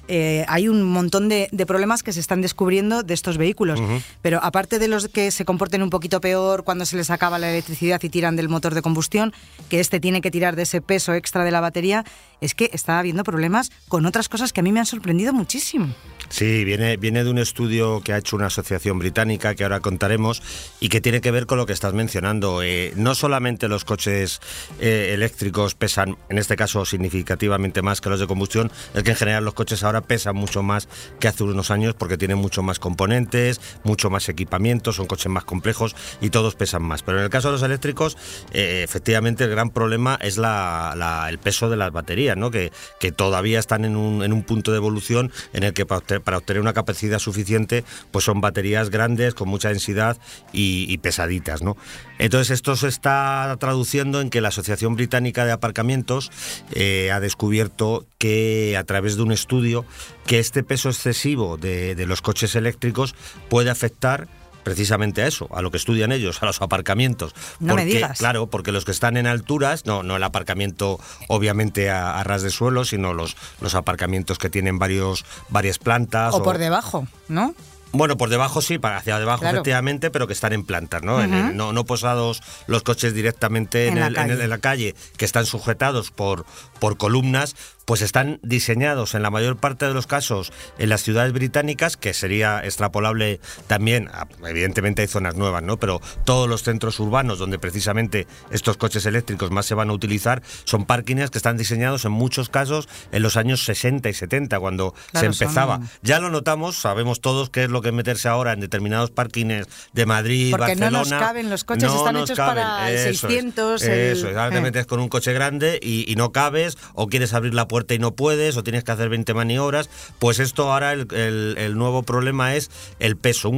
eh, 0.08 0.46
hay 0.48 0.68
un 0.68 0.84
montón 0.84 1.30
de, 1.30 1.50
de 1.52 1.66
problemas 1.66 2.04
que 2.04 2.14
se 2.14 2.20
están 2.20 2.42
descubriendo 2.42 3.04
de 3.04 3.14
estos 3.14 3.38
vehículos. 3.38 3.80
Pero 4.22 4.40
aparte 4.42 4.80
de 4.80 4.88
los 4.88 5.08
que 5.08 5.32
se 5.32 5.46
comporten 5.46 5.82
un 5.82 5.90
poquito 5.90 6.22
peor 6.22 6.64
cuando 6.64 6.86
se 6.86 6.96
les 6.96 7.10
acaba 7.10 7.40
la 7.40 7.50
electricidad 7.50 8.02
y 8.02 8.10
tiran 8.10 8.36
del 8.36 8.50
motor 8.50 8.74
de 8.74 8.82
combustión, 8.82 9.34
que 9.70 9.80
este 9.80 10.00
tiene 10.00 10.22
que 10.22 10.32
tirar 10.32 10.56
de 10.56 10.64
ese 10.64 10.82
peso 10.82 11.14
extra 11.14 11.44
de 11.44 11.52
la 11.52 11.62
batería, 11.62 12.04
es 12.42 12.56
que 12.56 12.70
está 12.74 13.00
habiendo 13.00 13.24
problemas 13.24 13.72
con 13.88 14.06
otras 14.06 14.30
cosas 14.30 14.54
que 14.54 14.62
a 14.62 14.64
mí 14.64 14.72
me 14.72 14.80
han 14.80 14.86
sorprendido 14.86 15.34
muchísimo. 15.34 15.94
Sí, 16.30 16.66
viene, 16.66 16.98
viene 16.98 17.24
de 17.24 17.30
un 17.30 17.38
estudio 17.38 18.02
que 18.02 18.12
ha 18.14 18.18
hecho 18.18 18.36
una 18.36 18.48
asociación 18.48 19.00
británica 19.00 19.56
que 19.56 19.64
ahora 19.64 19.80
contaremos 19.80 20.42
y 20.80 20.90
que 20.90 21.00
tiene 21.02 21.22
que 21.22 21.32
ver 21.32 21.46
con 21.46 21.58
lo 21.58 21.66
que 21.66 21.74
estás 21.74 21.94
mencionando. 21.94 22.62
Eh, 22.62 22.92
no 22.98 23.16
solamente 23.16 23.68
los 23.70 23.86
coches 23.86 24.42
eh, 24.80 25.12
eléctricos 25.14 25.74
pesan, 25.76 26.18
en 26.30 26.38
este 26.38 26.56
caso 26.58 26.86
significativamente 26.86 27.82
más 27.82 28.02
que 28.02 28.10
los 28.10 28.20
de 28.20 28.28
combustión, 28.28 28.72
es 28.94 29.04
que 29.04 29.12
en 29.12 29.16
general 29.16 29.46
los 29.46 29.54
coches 29.54 29.84
ahora 29.84 30.02
pesan 30.02 30.36
mucho 30.36 30.64
más 30.64 30.90
que 31.20 31.28
hace 31.30 31.44
unos 31.44 31.72
años 31.72 31.96
porque 31.96 32.18
tienen 32.18 32.38
mucho 32.38 32.62
más 32.62 32.78
componentes, 32.78 33.62
mucho 33.84 34.10
más 34.10 34.28
equipamiento, 34.28 34.92
son 34.92 35.08
coches 35.08 35.32
más 35.32 35.46
complejos 35.46 35.96
y 36.20 36.30
todos 36.30 36.56
pesan 36.56 36.84
más. 36.84 37.04
Pero 37.04 37.20
en 37.20 37.24
el 37.24 37.30
caso 37.30 37.48
de 37.48 37.54
los 37.54 37.64
eléctricos, 37.64 38.18
eh, 38.52 38.82
efectivamente 38.84 39.46
el 39.46 39.50
gran 39.52 39.70
problema 39.70 40.20
es 40.22 40.38
la- 40.38 41.26
el 41.30 41.38
peso 41.40 41.70
de 41.70 41.78
las 41.78 41.92
baterías, 41.92 42.36
¿no? 42.38 42.52
que, 42.52 42.72
que 43.00 43.12
todavía 43.12 43.60
están 43.60 43.86
en 43.86 43.96
un, 43.96 44.24
en 44.24 44.34
un 44.34 44.44
punto 44.44 44.72
de 44.72 44.78
evolución 44.78 45.32
en 45.54 45.64
el 45.64 45.74
que 45.74 45.86
para 45.86 46.00
obtener, 46.00 46.17
para 46.20 46.38
obtener 46.38 46.62
una 46.62 46.74
capacidad 46.74 47.20
suficiente, 47.20 47.84
pues 48.12 48.26
son 48.26 48.42
baterías 48.42 48.90
grandes, 48.90 49.34
con 49.34 49.50
mucha 49.50 49.70
densidad 49.70 50.18
y, 50.52 50.98
pesaditas. 50.98 51.62
¿no? 51.62 51.78
Entonces 52.18 52.52
esto 52.52 52.76
se 52.76 52.88
está 52.88 53.56
traduciendo 53.60 54.22
en 54.22 54.30
que 54.30 54.42
la 54.42 54.50
Asociación 54.50 54.96
Británica 54.96 55.46
de 55.46 55.52
Aparcamientos 55.52 56.32
eh, 56.74 57.12
ha 57.12 57.20
descubierto 57.20 58.06
que 58.18 58.76
a 58.78 58.84
través 58.84 59.16
de 59.16 59.24
un 59.24 59.32
estudio 59.32 59.86
que 60.26 60.40
este 60.40 60.64
peso 60.64 60.90
excesivo 60.90 61.58
de 61.58 62.06
los 62.08 62.22
coches 62.22 62.56
eléctricos 62.56 63.16
puede 63.50 63.70
afectar 63.70 64.28
precisamente 64.68 65.22
a 65.22 65.28
eso, 65.28 65.48
a 65.54 65.62
lo 65.62 65.72
que 65.72 65.78
estudian 65.78 66.12
ellos, 66.12 66.44
a 66.44 66.46
los 66.46 66.62
aparcamientos. 66.62 67.34
No 67.60 67.68
me 67.76 67.84
Porque, 67.84 67.86
digas. 67.86 68.18
Claro, 68.18 68.48
porque 68.48 68.74
los 68.74 68.84
que 68.84 68.92
están 68.92 69.16
en 69.16 69.26
alturas, 69.26 69.86
no, 69.86 70.04
no 70.04 70.18
el 70.18 70.24
aparcamiento 70.24 71.00
obviamente 71.30 71.90
a, 71.90 72.20
a 72.20 72.24
ras 72.26 72.42
de 72.42 72.50
suelo, 72.50 72.84
sino 72.84 73.14
los, 73.14 73.38
los 73.62 73.76
aparcamientos 73.76 74.38
que 74.38 74.50
tienen 74.50 74.78
varios, 74.78 75.24
varias 75.48 75.80
plantas. 75.80 76.34
O 76.34 76.44
por 76.44 76.58
debajo, 76.58 77.08
¿no? 77.30 77.56
Bueno, 77.94 78.18
por 78.18 78.30
debajo 78.30 78.62
sí, 78.62 78.78
para 78.78 78.98
hacia 78.98 79.18
debajo 79.18 79.46
efectivamente, 79.46 80.12
pero 80.12 80.28
que 80.28 80.34
están 80.34 80.52
en 80.52 80.66
plantas, 80.66 81.04
¿no? 81.04 81.26
no, 81.26 81.72
no 81.72 81.86
posados 81.86 82.44
los 82.68 82.84
coches 82.84 83.14
directamente 83.14 83.88
en, 83.88 83.98
en, 83.98 84.50
la 84.50 84.58
calle, 84.58 84.94
que 85.16 85.26
están 85.26 85.46
sujetados 85.46 86.12
por, 86.12 86.46
por 86.80 86.98
columnas, 86.98 87.56
pues 87.88 88.02
están 88.02 88.42
diseñados 88.44 89.16
en 89.16 89.24
la 89.24 89.32
mayor 89.32 89.56
parte 89.56 89.88
de 89.88 89.94
los 89.94 90.08
casos 90.08 90.52
en 90.78 90.90
las 90.90 91.04
ciudades 91.04 91.32
británicas, 91.32 91.96
que 91.96 92.14
sería 92.14 92.60
extrapolable 92.62 93.40
también, 93.68 94.10
evidentemente 94.46 95.04
hay 95.04 95.08
zonas 95.08 95.36
nuevas, 95.36 95.64
¿no? 95.64 95.78
Pero 95.78 96.02
todos 96.26 96.50
los 96.50 96.64
centros 96.64 97.00
urbanos 97.00 97.40
donde 97.40 97.60
precisamente 97.60 98.28
estos 98.52 98.76
coches 98.76 99.06
eléctricos 99.06 99.52
más 99.52 99.68
se 99.68 99.74
van 99.74 99.90
a 99.90 99.94
utilizar 99.94 100.44
son 100.66 100.84
parkings 100.84 101.32
que 101.32 101.38
están 101.38 101.56
diseñados 101.56 102.04
en 102.04 102.12
muchos 102.12 102.50
casos 102.50 102.90
en 103.14 103.24
los 103.24 103.38
años 103.38 103.64
60 103.64 104.10
y 104.10 104.14
70, 104.14 104.60
cuando 104.60 104.94
se 105.14 105.26
empezaba. 105.26 105.80
Ya 106.02 106.20
lo 106.20 106.30
notamos, 106.30 106.76
sabemos 106.76 107.22
todos 107.22 107.50
qué 107.50 107.64
es 107.64 107.70
lo 107.70 107.82
que 107.82 107.94
meterse 107.94 108.28
ahora 108.28 108.52
en 108.52 108.60
determinados 108.60 109.12
parkings 109.12 109.66
de 109.94 110.06
Madrid, 110.06 110.52
Porque 110.52 110.76
Barcelona. 110.76 110.92
no 110.92 110.98
nos 111.06 111.10
caben, 111.10 111.50
los 111.50 111.64
coches 111.64 111.90
están 111.94 112.18
hechos 112.18 112.38
para 112.38 112.86
600. 112.86 113.82
eso 113.82 114.28
ahora 114.28 114.52
te 114.52 114.60
metes 114.60 114.86
con 114.88 115.00
un 115.00 115.08
coche 115.08 115.32
grande 115.32 115.80
y, 115.82 116.12
y 116.12 116.18
no 116.18 116.34
cabes, 116.34 116.78
o 116.94 117.08
quieres 117.08 117.34
abrir 117.34 117.54
la 117.54 117.66
puerta 117.66 117.77
y 117.96 118.00
no 118.00 118.16
puedes 118.16 118.58
o 118.58 118.64
tienes 118.64 118.84
que 118.84 118.92
hacer 118.92 119.10
20 119.10 119.34
maniobras, 119.34 119.90
pues 120.20 120.40
esto 120.40 120.72
ahora 120.72 120.94
el, 120.94 121.78
nuevo 121.78 122.04
problema 122.04 122.56
es 122.56 122.70
el 123.00 123.18
peso. 123.18 123.52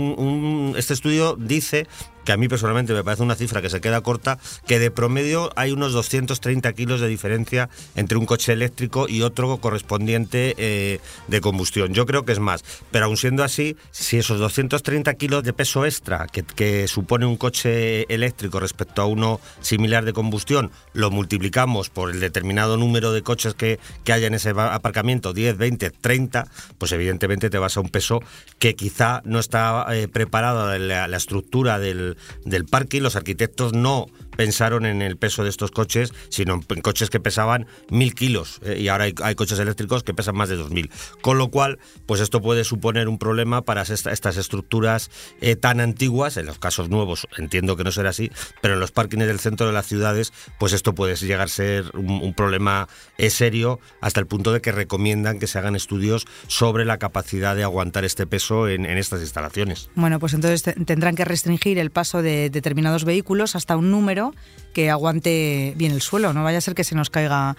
este 0.76 0.94
estudio 0.94 1.36
dice 1.36 1.88
que 2.30 2.34
a 2.34 2.38
mí 2.38 2.48
personalmente 2.48 2.94
me 2.94 3.04
parece 3.04 3.24
una 3.24 3.34
cifra 3.34 3.60
que 3.60 3.72
se 3.72 3.82
queda 3.82 4.02
corta, 4.02 4.38
que 4.68 4.78
de 4.78 4.92
promedio 4.92 5.50
hay 5.56 5.72
unos 5.72 5.94
230 5.94 6.72
kilos 6.74 7.02
de 7.02 7.08
diferencia 7.08 7.72
entre 7.96 8.20
un 8.20 8.28
coche 8.28 8.54
eléctrico 8.54 9.10
y 9.10 9.24
otro 9.24 9.58
correspondiente 9.58 10.54
eh, 10.60 11.00
de 11.28 11.42
combustión. 11.42 11.92
Yo 11.96 12.06
creo 12.06 12.26
que 12.26 12.34
es 12.34 12.38
más, 12.38 12.64
pero 12.92 13.06
aun 13.06 13.18
siendo 13.18 13.44
así, 13.44 13.78
si 13.90 14.20
esos 14.20 14.38
230 14.38 15.12
kilos 15.16 15.44
de 15.44 15.54
peso 15.54 15.88
extra 15.88 16.28
que, 16.28 16.88
supone 16.88 17.26
un 17.26 17.36
coche 17.36 18.06
eléctrico 18.14 18.60
respecto 18.60 19.02
a 19.02 19.08
uno 19.08 19.40
similar 19.62 20.06
de 20.06 20.14
combustión, 20.14 20.70
lo 20.94 21.10
multiplicamos 21.10 21.90
por 21.90 22.12
el 22.12 22.20
determinado 22.20 22.78
número 22.78 23.12
de 23.12 23.24
coches 23.24 23.56
que, 23.56 23.80
que 24.04 24.14
haya 24.14 24.28
en 24.28 24.36
ese 24.36 24.52
aparcamiento, 24.52 25.34
10, 25.34 25.58
20, 25.58 25.90
30, 25.90 26.48
pues 26.78 26.92
evidentemente 26.92 27.50
te 27.50 27.58
vas 27.58 27.76
a 27.76 27.82
un 27.82 27.90
peso 27.90 28.22
que 28.60 28.76
quizá 28.76 29.24
no 29.26 29.40
está 29.40 29.88
eh, 29.96 30.08
preparado 30.08 30.78
la, 30.78 31.08
la 31.08 31.18
estructura 31.18 31.80
del, 31.80 32.19
del 32.46 32.66
parque 32.66 33.02
los 33.02 33.16
arquitectos 33.16 33.74
no 33.74 34.08
pensaron 34.36 34.86
en 34.86 35.02
el 35.02 35.18
peso 35.18 35.44
de 35.44 35.50
estos 35.50 35.72
coches, 35.72 36.14
sino 36.30 36.60
en 36.70 36.82
coches 36.82 37.10
que 37.10 37.20
pesaban 37.20 37.68
mil 37.90 38.14
kilos 38.16 38.60
eh, 38.64 38.78
y 38.80 38.88
ahora 38.88 39.06
hay, 39.06 39.36
coches 39.36 39.60
eléctricos 39.60 40.04
que 40.04 40.14
pesan 40.14 40.36
más 40.36 40.50
de 40.50 40.56
dos 40.56 40.72
mil. 40.72 40.90
Con 41.22 41.38
lo 41.38 41.50
cual, 41.50 41.80
pues 42.06 42.22
esto 42.22 42.42
puede 42.42 42.64
suponer 42.64 43.08
un 43.08 43.18
problema 43.18 43.64
para 43.64 43.82
estas 43.82 44.38
estructuras 44.38 45.10
eh, 45.42 45.56
tan 45.56 45.80
antiguas, 45.80 46.38
en 46.38 46.46
los 46.46 46.60
casos 46.60 46.90
nuevos 46.90 47.28
entiendo 47.38 47.76
que 47.76 47.84
no 47.84 47.92
será 47.92 48.10
así, 48.10 48.32
pero 48.62 48.76
en 48.76 48.80
los 48.80 48.92
parkings 48.92 49.26
del 49.26 49.40
centro 49.40 49.68
de 49.68 49.74
las 49.74 49.88
ciudades, 49.88 50.34
pues 50.60 50.74
esto 50.74 50.94
puede 50.94 51.16
llegar 51.16 51.42
a 51.42 51.48
ser 51.48 51.92
un, 51.96 52.34
problema 52.34 52.88
eh, 53.18 53.30
serio 53.30 53.80
hasta 54.02 54.20
el 54.20 54.28
punto 54.28 54.54
de 54.54 54.62
que 54.62 54.72
recomiendan 54.72 55.40
que 55.40 55.48
se 55.48 55.58
hagan 55.58 55.76
estudios 55.76 56.28
sobre 56.48 56.86
la 56.86 56.98
capacidad 56.98 57.56
de 57.56 57.64
aguantar 57.64 58.06
este 58.06 58.28
peso 58.28 58.68
en, 58.68 58.86
en 58.86 58.98
estas 58.98 59.22
instalaciones. 59.22 59.90
Bueno, 59.96 60.20
pues 60.20 60.34
entonces 60.34 60.76
tendrán 60.86 61.16
que 61.16 61.26
restringir 61.26 61.80
el 61.80 61.90
paso 61.90 62.22
de 62.22 62.50
determinados 62.50 63.04
vehículos 63.04 63.56
hasta 63.56 63.76
un 63.76 63.92
número 63.92 64.29
que 64.74 64.90
aguante 64.90 65.74
bien 65.76 65.92
el 65.92 66.02
suelo, 66.02 66.34
no 66.34 66.44
vaya 66.44 66.60
a 66.60 66.62
ser 66.62 66.76
que 66.76 66.84
se 66.84 66.96
nos 66.96 67.10
caiga 67.10 67.56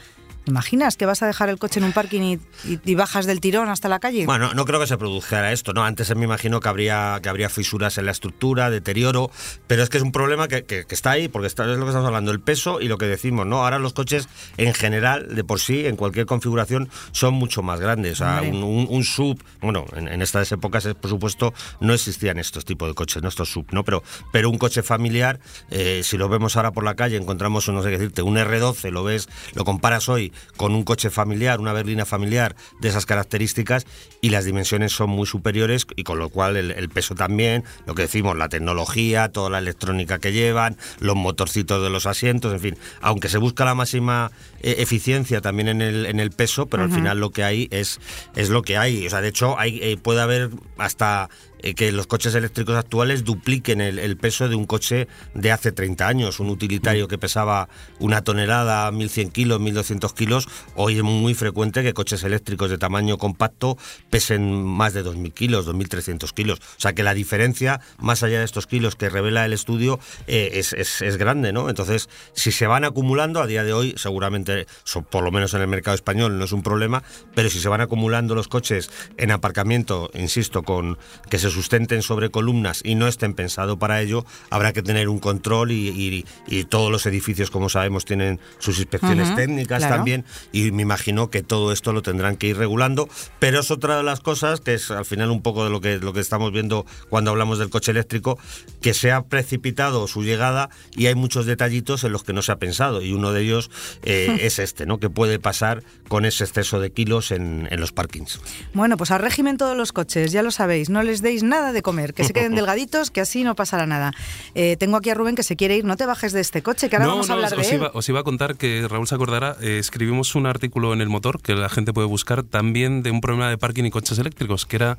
imaginas 0.46 0.96
que 0.96 1.06
vas 1.06 1.22
a 1.22 1.26
dejar 1.26 1.48
el 1.48 1.58
coche 1.58 1.80
en 1.80 1.84
un 1.84 1.92
parking 1.92 2.38
y, 2.64 2.94
bajas 2.94 3.26
del 3.26 3.40
tirón 3.40 3.68
hasta 3.68 3.88
la 3.88 3.98
calle? 3.98 4.26
Bueno, 4.26 4.52
no 4.54 4.64
creo 4.64 4.80
que 4.80 4.86
se 4.86 4.98
produjera 4.98 5.52
esto, 5.52 5.72
¿no? 5.72 5.84
Antes 5.84 6.14
me 6.14 6.24
imagino 6.24 6.60
que 6.60 6.68
habría, 6.68 7.18
que 7.22 7.28
habría 7.28 7.48
fisuras 7.48 7.98
en 7.98 8.06
la 8.06 8.12
estructura, 8.12 8.68
deterioro, 8.68 9.30
pero 9.66 9.82
es 9.82 9.88
que 9.88 9.98
es 9.98 10.02
un 10.02 10.12
problema 10.12 10.48
que, 10.48 10.86
está 10.88 11.12
ahí, 11.12 11.28
porque 11.28 11.46
está, 11.46 11.64
es 11.64 11.78
lo 11.78 11.84
que 11.84 11.90
estamos 11.90 12.06
hablando, 12.06 12.30
el 12.30 12.40
peso 12.40 12.80
y 12.80 12.88
lo 12.88 12.98
que 12.98 13.06
decimos, 13.06 13.46
¿no? 13.46 13.62
Ahora 13.62 13.78
los 13.78 13.92
coches 13.92 14.28
en 14.56 14.74
general, 14.74 15.34
de 15.34 15.44
por 15.44 15.60
sí, 15.60 15.86
en 15.86 15.96
cualquier 15.96 16.26
configuración, 16.26 16.90
son 17.12 17.34
mucho 17.34 17.62
más 17.62 17.80
grandes. 17.80 18.12
O 18.12 18.16
sea, 18.16 18.42
un, 18.42 19.04
sub, 19.04 19.42
bueno, 19.60 19.86
en, 19.96 20.20
estas 20.20 20.50
épocas, 20.52 20.88
por 21.00 21.10
supuesto, 21.10 21.54
no 21.80 21.94
existían 21.94 22.38
estos 22.38 22.64
tipos 22.64 22.88
de 22.88 22.94
coches, 22.94 23.22
no 23.22 23.28
estos 23.28 23.50
sub, 23.50 23.66
¿no? 23.70 23.84
Pero, 23.84 24.02
pero 24.32 24.50
un 24.50 24.58
coche 24.58 24.82
familiar, 24.82 25.40
eh, 25.70 26.02
si 26.04 26.16
lo 26.16 26.28
vemos 26.28 26.56
ahora 26.56 26.72
por 26.72 26.84
la 26.84 26.94
calle, 26.94 27.16
encontramos, 27.16 27.68
no 27.68 27.82
sé 27.82 27.90
qué 27.90 27.98
decirte, 27.98 28.22
un 28.22 28.36
R12, 28.36 28.90
lo 28.90 29.04
ves, 29.04 29.28
lo 29.54 29.64
comparas 29.64 30.08
hoy 30.08 30.29
con 30.56 30.74
un 30.74 30.84
coche 30.84 31.10
familiar, 31.10 31.60
una 31.60 31.72
berlina 31.72 32.06
familiar 32.06 32.56
de 32.80 32.88
esas 32.88 33.06
características 33.06 33.86
y 34.20 34.30
las 34.30 34.44
dimensiones 34.44 34.92
son 34.92 35.10
muy 35.10 35.26
superiores 35.26 35.86
y 35.96 36.04
con 36.04 36.18
lo 36.18 36.28
cual 36.28 36.56
el, 36.56 36.88
peso 36.88 37.14
también, 37.14 37.64
lo 37.86 37.94
que 37.94 38.02
decimos, 38.02 38.36
la 38.36 38.48
tecnología, 38.48 39.30
toda 39.30 39.50
la 39.50 39.58
electrónica 39.58 40.18
que 40.18 40.32
llevan, 40.32 40.76
los 40.98 41.16
motorcitos 41.16 41.82
de 41.82 41.90
los 41.90 42.06
asientos, 42.06 42.52
en 42.52 42.60
fin, 42.60 42.78
aunque 43.00 43.28
se 43.28 43.38
busca 43.38 43.64
la 43.64 43.74
máxima 43.74 44.30
eh, 44.62 44.76
eficiencia 44.78 45.40
también 45.40 45.68
en 45.68 45.82
el, 45.82 46.06
en 46.06 46.20
el 46.20 46.30
peso, 46.30 46.66
pero 46.66 46.84
al 46.84 46.92
final 46.92 47.18
lo 47.18 47.30
que 47.30 47.44
hay 47.44 47.68
es, 47.70 48.00
es 48.36 48.50
lo 48.50 48.62
que 48.62 48.76
hay. 48.76 49.06
O 49.06 49.10
sea, 49.10 49.20
de 49.20 49.28
hecho, 49.28 49.58
hay, 49.58 49.78
eh, 49.82 49.96
puede 49.96 50.20
haber 50.20 50.50
hasta 50.78 51.28
eh, 51.62 51.74
que 51.74 51.92
los 51.92 52.06
coches 52.06 52.34
eléctricos 52.34 52.76
actuales 52.76 53.24
dupliquen 53.24 53.80
el, 53.80 54.16
peso 54.16 54.48
de 54.48 54.54
un 54.54 54.66
coche 54.66 55.08
de 55.34 55.52
hace 55.52 55.72
30 55.72 56.06
años. 56.06 56.40
Un 56.40 56.50
utilitario 56.50 57.08
que 57.08 57.18
pesaba 57.18 57.68
una 57.98 58.22
tonelada, 58.22 58.90
1.100 58.90 59.32
kilos, 59.32 59.60
1.200 59.60 60.14
kilos, 60.14 60.48
hoy 60.74 60.96
es 60.96 61.02
muy 61.02 61.34
frecuente 61.34 61.82
que 61.82 61.94
coches 61.94 62.24
eléctricos 62.24 62.70
de 62.70 62.78
tamaño 62.78 63.18
compacto 63.18 63.76
pesen 64.10 64.64
más 64.64 64.94
de 64.94 65.04
2.000 65.04 65.32
kilos, 65.32 65.68
2.300 65.68 66.32
kilos. 66.32 66.58
O 66.58 66.80
sea 66.80 66.94
que 66.94 67.02
la 67.02 67.14
diferencia, 67.14 67.80
más 67.98 68.22
allá 68.22 68.38
de 68.38 68.44
estos 68.44 68.66
kilos 68.66 68.96
que 68.96 69.08
revela 69.08 69.44
el 69.44 69.52
estudio, 69.52 70.00
eh, 70.26 70.52
es, 70.54 70.72
es, 70.72 71.16
grande, 71.16 71.52
¿no? 71.52 71.68
Entonces, 71.68 72.08
si 72.32 72.52
se 72.52 72.66
van 72.66 72.84
acumulando, 72.84 73.40
a 73.40 73.46
día 73.46 73.64
de 73.64 73.72
hoy 73.72 73.94
seguramente, 73.96 74.66
por 75.10 75.22
lo 75.22 75.30
menos 75.30 75.52
en 75.54 75.60
el 75.60 75.68
mercado 75.68 75.94
español, 75.94 76.38
no 76.38 76.44
es 76.44 76.52
un 76.52 76.62
problema, 76.62 77.02
pero 77.34 77.50
si 77.50 77.60
se 77.60 77.68
van 77.68 77.80
acumulando 77.80 78.34
los 78.34 78.48
coches 78.48 78.90
en 79.18 79.30
aparcamiento, 79.30 80.10
insisto, 80.14 80.62
con 80.62 80.98
que 81.28 81.38
se 81.38 81.49
sustenten 81.50 82.02
sobre 82.02 82.30
columnas 82.30 82.80
y 82.84 82.94
no 82.94 83.08
estén 83.08 83.34
pensados 83.34 83.78
para 83.78 84.00
ello, 84.00 84.24
habrá 84.50 84.72
que 84.72 84.82
tener 84.82 85.08
un 85.08 85.18
control 85.18 85.70
y, 85.72 86.24
todos 86.68 86.90
los 86.90 87.06
edificios, 87.06 87.50
como 87.50 87.68
sabemos, 87.68 88.04
tienen 88.04 88.40
sus 88.58 88.78
inspecciones 88.78 89.34
técnicas 89.34 89.82
también 89.82 90.24
y 90.52 90.70
me 90.72 90.82
imagino 90.82 91.30
que 91.30 91.42
todo 91.42 91.72
esto 91.72 91.92
lo 91.92 92.02
tendrán 92.02 92.36
que 92.36 92.48
ir 92.48 92.56
regulando, 92.56 93.08
pero 93.38 93.60
es 93.60 93.70
otra 93.70 93.96
de 93.96 94.02
las 94.02 94.20
cosas 94.20 94.60
que 94.60 94.74
es 94.74 94.90
al 94.90 95.04
final 95.04 95.30
un 95.30 95.42
poco 95.42 95.64
de 95.64 95.70
lo 95.70 95.80
que, 95.80 95.98
lo 95.98 96.12
que 96.12 96.20
estamos 96.20 96.52
viendo 96.52 96.86
cuando 97.08 97.30
hablamos 97.30 97.58
del 97.58 97.70
coche 97.70 97.90
eléctrico, 97.92 98.38
que 98.80 98.94
se 98.94 99.12
ha 99.12 99.22
precipitado 99.22 100.06
su 100.06 100.22
llegada 100.22 100.70
y 100.96 101.06
hay 101.06 101.14
muchos 101.14 101.46
detallitos 101.46 102.04
en 102.04 102.12
los 102.12 102.24
que 102.24 102.32
no 102.32 102.42
se 102.42 102.52
ha 102.52 102.56
pensado 102.56 103.02
y 103.02 103.12
uno 103.12 103.32
de 103.32 103.42
ellos 103.42 103.70
eh, 104.02 104.38
es 104.42 104.58
este, 104.58 104.86
¿no? 104.86 104.98
que 104.98 105.10
puede 105.10 105.38
pasar 105.38 105.82
con 106.08 106.24
ese 106.24 106.44
exceso 106.44 106.80
de 106.80 106.90
kilos 106.90 107.30
en, 107.30 107.68
en 107.70 107.80
los 107.80 107.92
parkings. 107.92 108.40
Bueno, 108.74 108.96
pues 108.96 109.10
al 109.10 109.20
régimen 109.20 109.56
todos 109.56 109.76
los 109.76 109.92
coches, 109.92 110.32
ya 110.32 110.42
lo 110.42 110.50
sabéis, 110.50 110.90
no 110.90 111.02
les 111.02 111.22
deis 111.22 111.39
nada 111.42 111.72
de 111.72 111.82
comer, 111.82 112.14
que 112.14 112.24
se 112.24 112.32
queden 112.32 112.54
delgaditos, 112.56 113.10
que 113.10 113.20
así 113.20 113.44
no 113.44 113.54
pasará 113.54 113.86
nada. 113.86 114.12
Eh, 114.54 114.76
tengo 114.78 114.96
aquí 114.96 115.10
a 115.10 115.14
Rubén 115.14 115.34
que 115.34 115.42
se 115.42 115.56
quiere 115.56 115.76
ir, 115.76 115.84
no 115.84 115.96
te 115.96 116.06
bajes 116.06 116.32
de 116.32 116.40
este 116.40 116.62
coche, 116.62 116.88
que 116.88 116.96
ahora 116.96 117.08
vamos 117.08 117.30
a 117.30 117.34
hablar 117.34 117.52
os 117.52 117.68
de 117.68 117.74
iba, 117.74 117.90
Os 117.94 118.08
iba 118.08 118.20
a 118.20 118.22
contar 118.24 118.56
que 118.56 118.86
Raúl 118.88 119.06
se 119.06 119.14
acordará, 119.14 119.56
eh, 119.60 119.78
escribimos 119.78 120.34
un 120.34 120.46
artículo 120.46 120.92
en 120.92 121.00
El 121.00 121.08
Motor 121.08 121.40
que 121.40 121.54
la 121.54 121.68
gente 121.68 121.92
puede 121.92 122.06
buscar 122.06 122.42
también 122.42 123.02
de 123.02 123.10
un 123.10 123.20
problema 123.20 123.48
de 123.48 123.58
parking 123.58 123.84
y 123.84 123.90
coches 123.90 124.18
eléctricos, 124.18 124.66
que 124.66 124.76
era, 124.76 124.98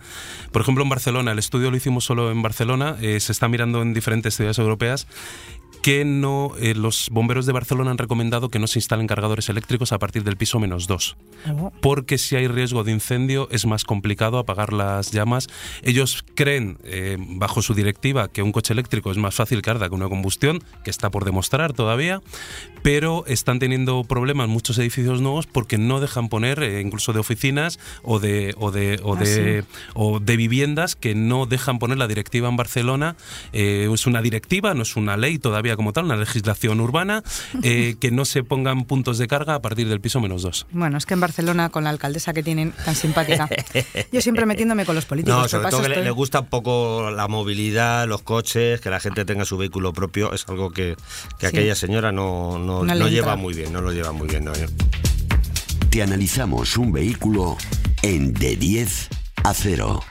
por 0.51 0.61
ejemplo, 0.61 0.83
en 0.83 0.89
Barcelona, 0.89 1.31
el 1.31 1.39
estudio 1.39 1.71
lo 1.71 1.77
hicimos 1.77 2.05
solo 2.05 2.31
en 2.31 2.41
Barcelona, 2.41 2.97
eh, 3.01 3.19
se 3.19 3.31
está 3.31 3.47
mirando 3.47 3.81
en 3.81 3.93
diferentes 3.93 4.35
ciudades 4.35 4.57
europeas 4.59 5.07
que 5.81 6.05
no 6.05 6.51
eh, 6.59 6.75
los 6.75 7.09
bomberos 7.09 7.45
de 7.45 7.53
Barcelona 7.53 7.91
han 7.91 7.97
recomendado 7.97 8.49
que 8.49 8.59
no 8.59 8.67
se 8.67 8.77
instalen 8.77 9.07
cargadores 9.07 9.49
eléctricos 9.49 9.91
a 9.91 9.99
partir 9.99 10.23
del 10.23 10.37
piso 10.37 10.59
menos 10.59 10.87
2. 10.87 11.17
Porque 11.81 12.17
si 12.17 12.35
hay 12.35 12.47
riesgo 12.47 12.83
de 12.83 12.91
incendio 12.91 13.47
es 13.51 13.65
más 13.65 13.83
complicado 13.83 14.37
apagar 14.37 14.73
las 14.73 15.11
llamas. 15.11 15.47
Ellos 15.81 16.23
creen, 16.35 16.77
eh, 16.83 17.17
bajo 17.19 17.61
su 17.61 17.73
directiva, 17.73 18.27
que 18.27 18.43
un 18.43 18.51
coche 18.51 18.73
eléctrico 18.73 19.11
es 19.11 19.17
más 19.17 19.33
fácil 19.33 19.61
que 19.61 19.71
arda 19.71 19.89
que 19.89 19.95
una 19.95 20.07
combustión, 20.07 20.63
que 20.83 20.91
está 20.91 21.09
por 21.09 21.25
demostrar 21.25 21.73
todavía, 21.73 22.21
pero 22.83 23.25
están 23.25 23.57
teniendo 23.57 24.03
problemas 24.03 24.49
muchos 24.49 24.77
edificios 24.77 25.21
nuevos 25.21 25.47
porque 25.47 25.79
no 25.79 25.99
dejan 25.99 26.29
poner, 26.29 26.61
eh, 26.61 26.81
incluso 26.81 27.11
de 27.11 27.19
oficinas 27.19 27.79
o 28.03 28.19
de, 28.19 28.53
o 28.57 28.71
de, 28.71 28.99
o 29.03 29.15
ah, 29.15 29.19
de, 29.19 29.63
o 29.95 30.19
de 30.19 30.37
viviendas, 30.37 30.95
que 30.95 31.15
no 31.15 31.47
dejan 31.47 31.79
poner 31.79 31.97
la 31.97 32.07
directiva 32.07 32.49
en 32.49 32.57
Barcelona. 32.57 33.15
es 33.51 34.05
una 34.05 34.21
directiva, 34.21 34.75
no 34.75 34.83
es 34.83 34.95
una 34.95 35.17
ley 35.17 35.39
todavía 35.39 35.70
como 35.75 35.93
tal, 35.93 36.05
una 36.05 36.15
legislación 36.15 36.79
urbana, 36.79 37.23
eh, 37.63 37.95
que 37.99 38.11
no 38.11 38.25
se 38.25 38.43
pongan 38.43 38.85
puntos 38.85 39.17
de 39.17 39.27
carga 39.27 39.55
a 39.55 39.61
partir 39.61 39.87
del 39.87 40.01
piso 40.01 40.19
menos 40.19 40.41
dos. 40.41 40.67
Bueno, 40.71 40.97
es 40.97 41.05
que 41.05 41.13
en 41.13 41.19
Barcelona, 41.19 41.69
con 41.69 41.83
la 41.83 41.89
alcaldesa 41.89 42.33
que 42.33 42.43
tienen 42.43 42.73
tan 42.85 42.95
simpática, 42.95 43.49
yo 44.11 44.21
siempre 44.21 44.45
metiéndome 44.45 44.85
con 44.85 44.95
los 44.95 45.05
políticos. 45.05 45.41
No, 45.41 45.47
sobre 45.47 45.69
todo 45.69 45.81
que 45.81 46.01
le, 46.01 46.11
gusta 46.11 46.41
un 46.41 46.47
poco 46.47 47.11
la 47.11 47.27
movilidad, 47.27 48.07
los 48.07 48.21
coches, 48.21 48.81
que 48.81 48.89
la 48.89 48.99
gente 48.99 49.25
tenga 49.25 49.45
su 49.45 49.57
vehículo 49.57 49.93
propio, 49.93 50.33
es 50.33 50.47
algo 50.47 50.71
que, 50.71 50.95
aquella 51.45 51.75
señora 51.75 52.11
no, 52.11 52.57
no, 52.57 52.83
lleva 53.07 53.35
muy 53.35 53.53
bien, 53.53 53.73
no 53.73 53.81
lo 53.81 53.91
lleva 53.91 54.11
muy 54.11 54.27
bien. 54.27 54.49
Te 55.89 56.01
analizamos 56.01 56.77
un 56.77 56.91
vehículo 56.91 57.57
en 58.01 58.33
de 58.33 58.55
10 58.55 59.09
a 59.43 59.53
0. 59.53 60.01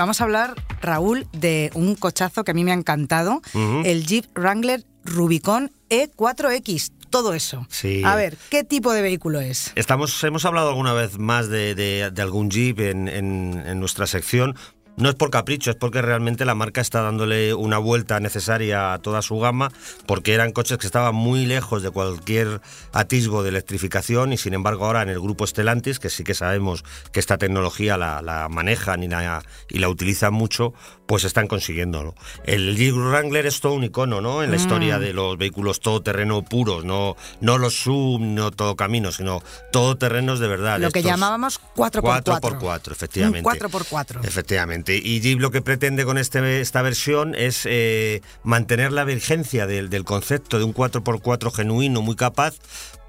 Vamos 0.00 0.22
a 0.22 0.24
hablar 0.24 0.54
Raúl, 0.80 1.26
de 1.30 1.70
un 1.74 1.94
cochazo 1.94 2.42
que 2.42 2.52
a 2.52 2.54
mí 2.54 2.64
me 2.64 2.70
ha 2.70 2.74
encantado, 2.74 3.42
el 3.84 4.06
Jeep 4.06 4.24
Wrangler 4.34 4.82
Rubicon 5.04 5.72
E4X 5.90 6.92
todo 7.10 7.34
eso. 7.34 7.66
Sí. 7.68 8.02
A 8.02 8.14
ver, 8.14 8.38
¿qué 8.48 8.64
tipo 8.64 8.92
de 8.94 9.02
vehículo 9.02 9.40
es? 9.40 9.72
Estamos, 9.74 10.24
hemos 10.24 10.46
hablado 10.46 10.70
alguna 10.70 10.94
vez 10.94 11.18
más 11.18 11.48
de, 11.48 11.74
de, 11.74 12.10
de 12.10 12.22
algún 12.22 12.50
Jeep 12.50 12.80
en, 12.80 13.08
en, 13.08 13.62
en, 13.66 13.78
nuestra 13.80 14.06
sección. 14.06 14.56
No 14.96 15.08
es 15.08 15.14
por 15.14 15.30
capricho, 15.30 15.70
es 15.70 15.76
porque 15.76 16.02
realmente 16.02 16.44
la 16.44 16.54
marca 16.54 16.80
está 16.80 17.00
dándole 17.02 17.54
una 17.54 17.78
vuelta 17.78 18.20
necesaria 18.20 18.92
a 18.92 18.98
toda 18.98 19.22
su 19.22 19.38
gama, 19.38 19.72
porque 20.06 20.34
eran 20.34 20.52
coches 20.52 20.78
que 20.78 20.86
estaban 20.86 21.14
muy 21.14 21.46
lejos 21.46 21.82
de 21.82 21.90
cualquier 21.90 22.60
atisbo 22.92 23.42
de 23.42 23.48
electrificación 23.48 24.32
y 24.32 24.36
sin 24.36 24.54
embargo 24.54 24.84
ahora 24.84 25.02
en 25.02 25.08
el 25.08 25.20
grupo 25.20 25.46
Stellantis, 25.46 25.98
que 25.98 26.10
sí 26.10 26.24
que 26.24 26.34
sabemos 26.34 26.84
que 27.12 27.20
esta 27.20 27.38
tecnología 27.38 27.96
la, 27.96 28.20
la 28.20 28.48
manejan 28.48 29.02
y 29.02 29.08
la, 29.08 29.42
y 29.68 29.78
la 29.78 29.88
utilizan 29.88 30.34
mucho, 30.34 30.74
pues 31.06 31.24
están 31.24 31.48
consiguiéndolo. 31.48 32.14
El 32.44 32.76
Jeep 32.76 32.94
Wrangler 32.94 33.46
es 33.46 33.60
todo 33.60 33.74
un 33.74 33.84
icono, 33.84 34.20
¿no? 34.20 34.42
En 34.42 34.50
la 34.50 34.58
mm. 34.58 34.60
historia 34.60 34.98
de 34.98 35.12
los 35.12 35.38
vehículos 35.38 35.80
todoterreno 35.80 36.42
puros, 36.42 36.84
no, 36.84 37.16
no 37.40 37.58
los 37.58 37.74
sub, 37.74 38.20
no 38.20 38.50
todo 38.50 38.76
camino, 38.76 39.12
sino 39.12 39.42
todoterrenos 39.72 40.40
de 40.40 40.48
verdad. 40.48 40.78
Lo 40.78 40.90
que 40.90 41.02
llamábamos 41.02 41.60
4x4. 41.74 42.40
4x4, 42.40 42.92
efectivamente. 42.92 43.48
4x4. 43.48 44.24
Efectivamente. 44.24 44.79
Y 44.88 45.20
Jeep 45.20 45.40
lo 45.40 45.50
que 45.50 45.62
pretende 45.62 46.04
con 46.04 46.18
este, 46.18 46.60
esta 46.60 46.82
versión 46.82 47.34
es 47.34 47.62
eh, 47.64 48.22
mantener 48.42 48.92
la 48.92 49.04
vigencia 49.04 49.66
del, 49.66 49.90
del 49.90 50.04
concepto 50.04 50.58
de 50.58 50.64
un 50.64 50.74
4x4 50.74 51.52
genuino, 51.52 52.02
muy 52.02 52.16
capaz, 52.16 52.56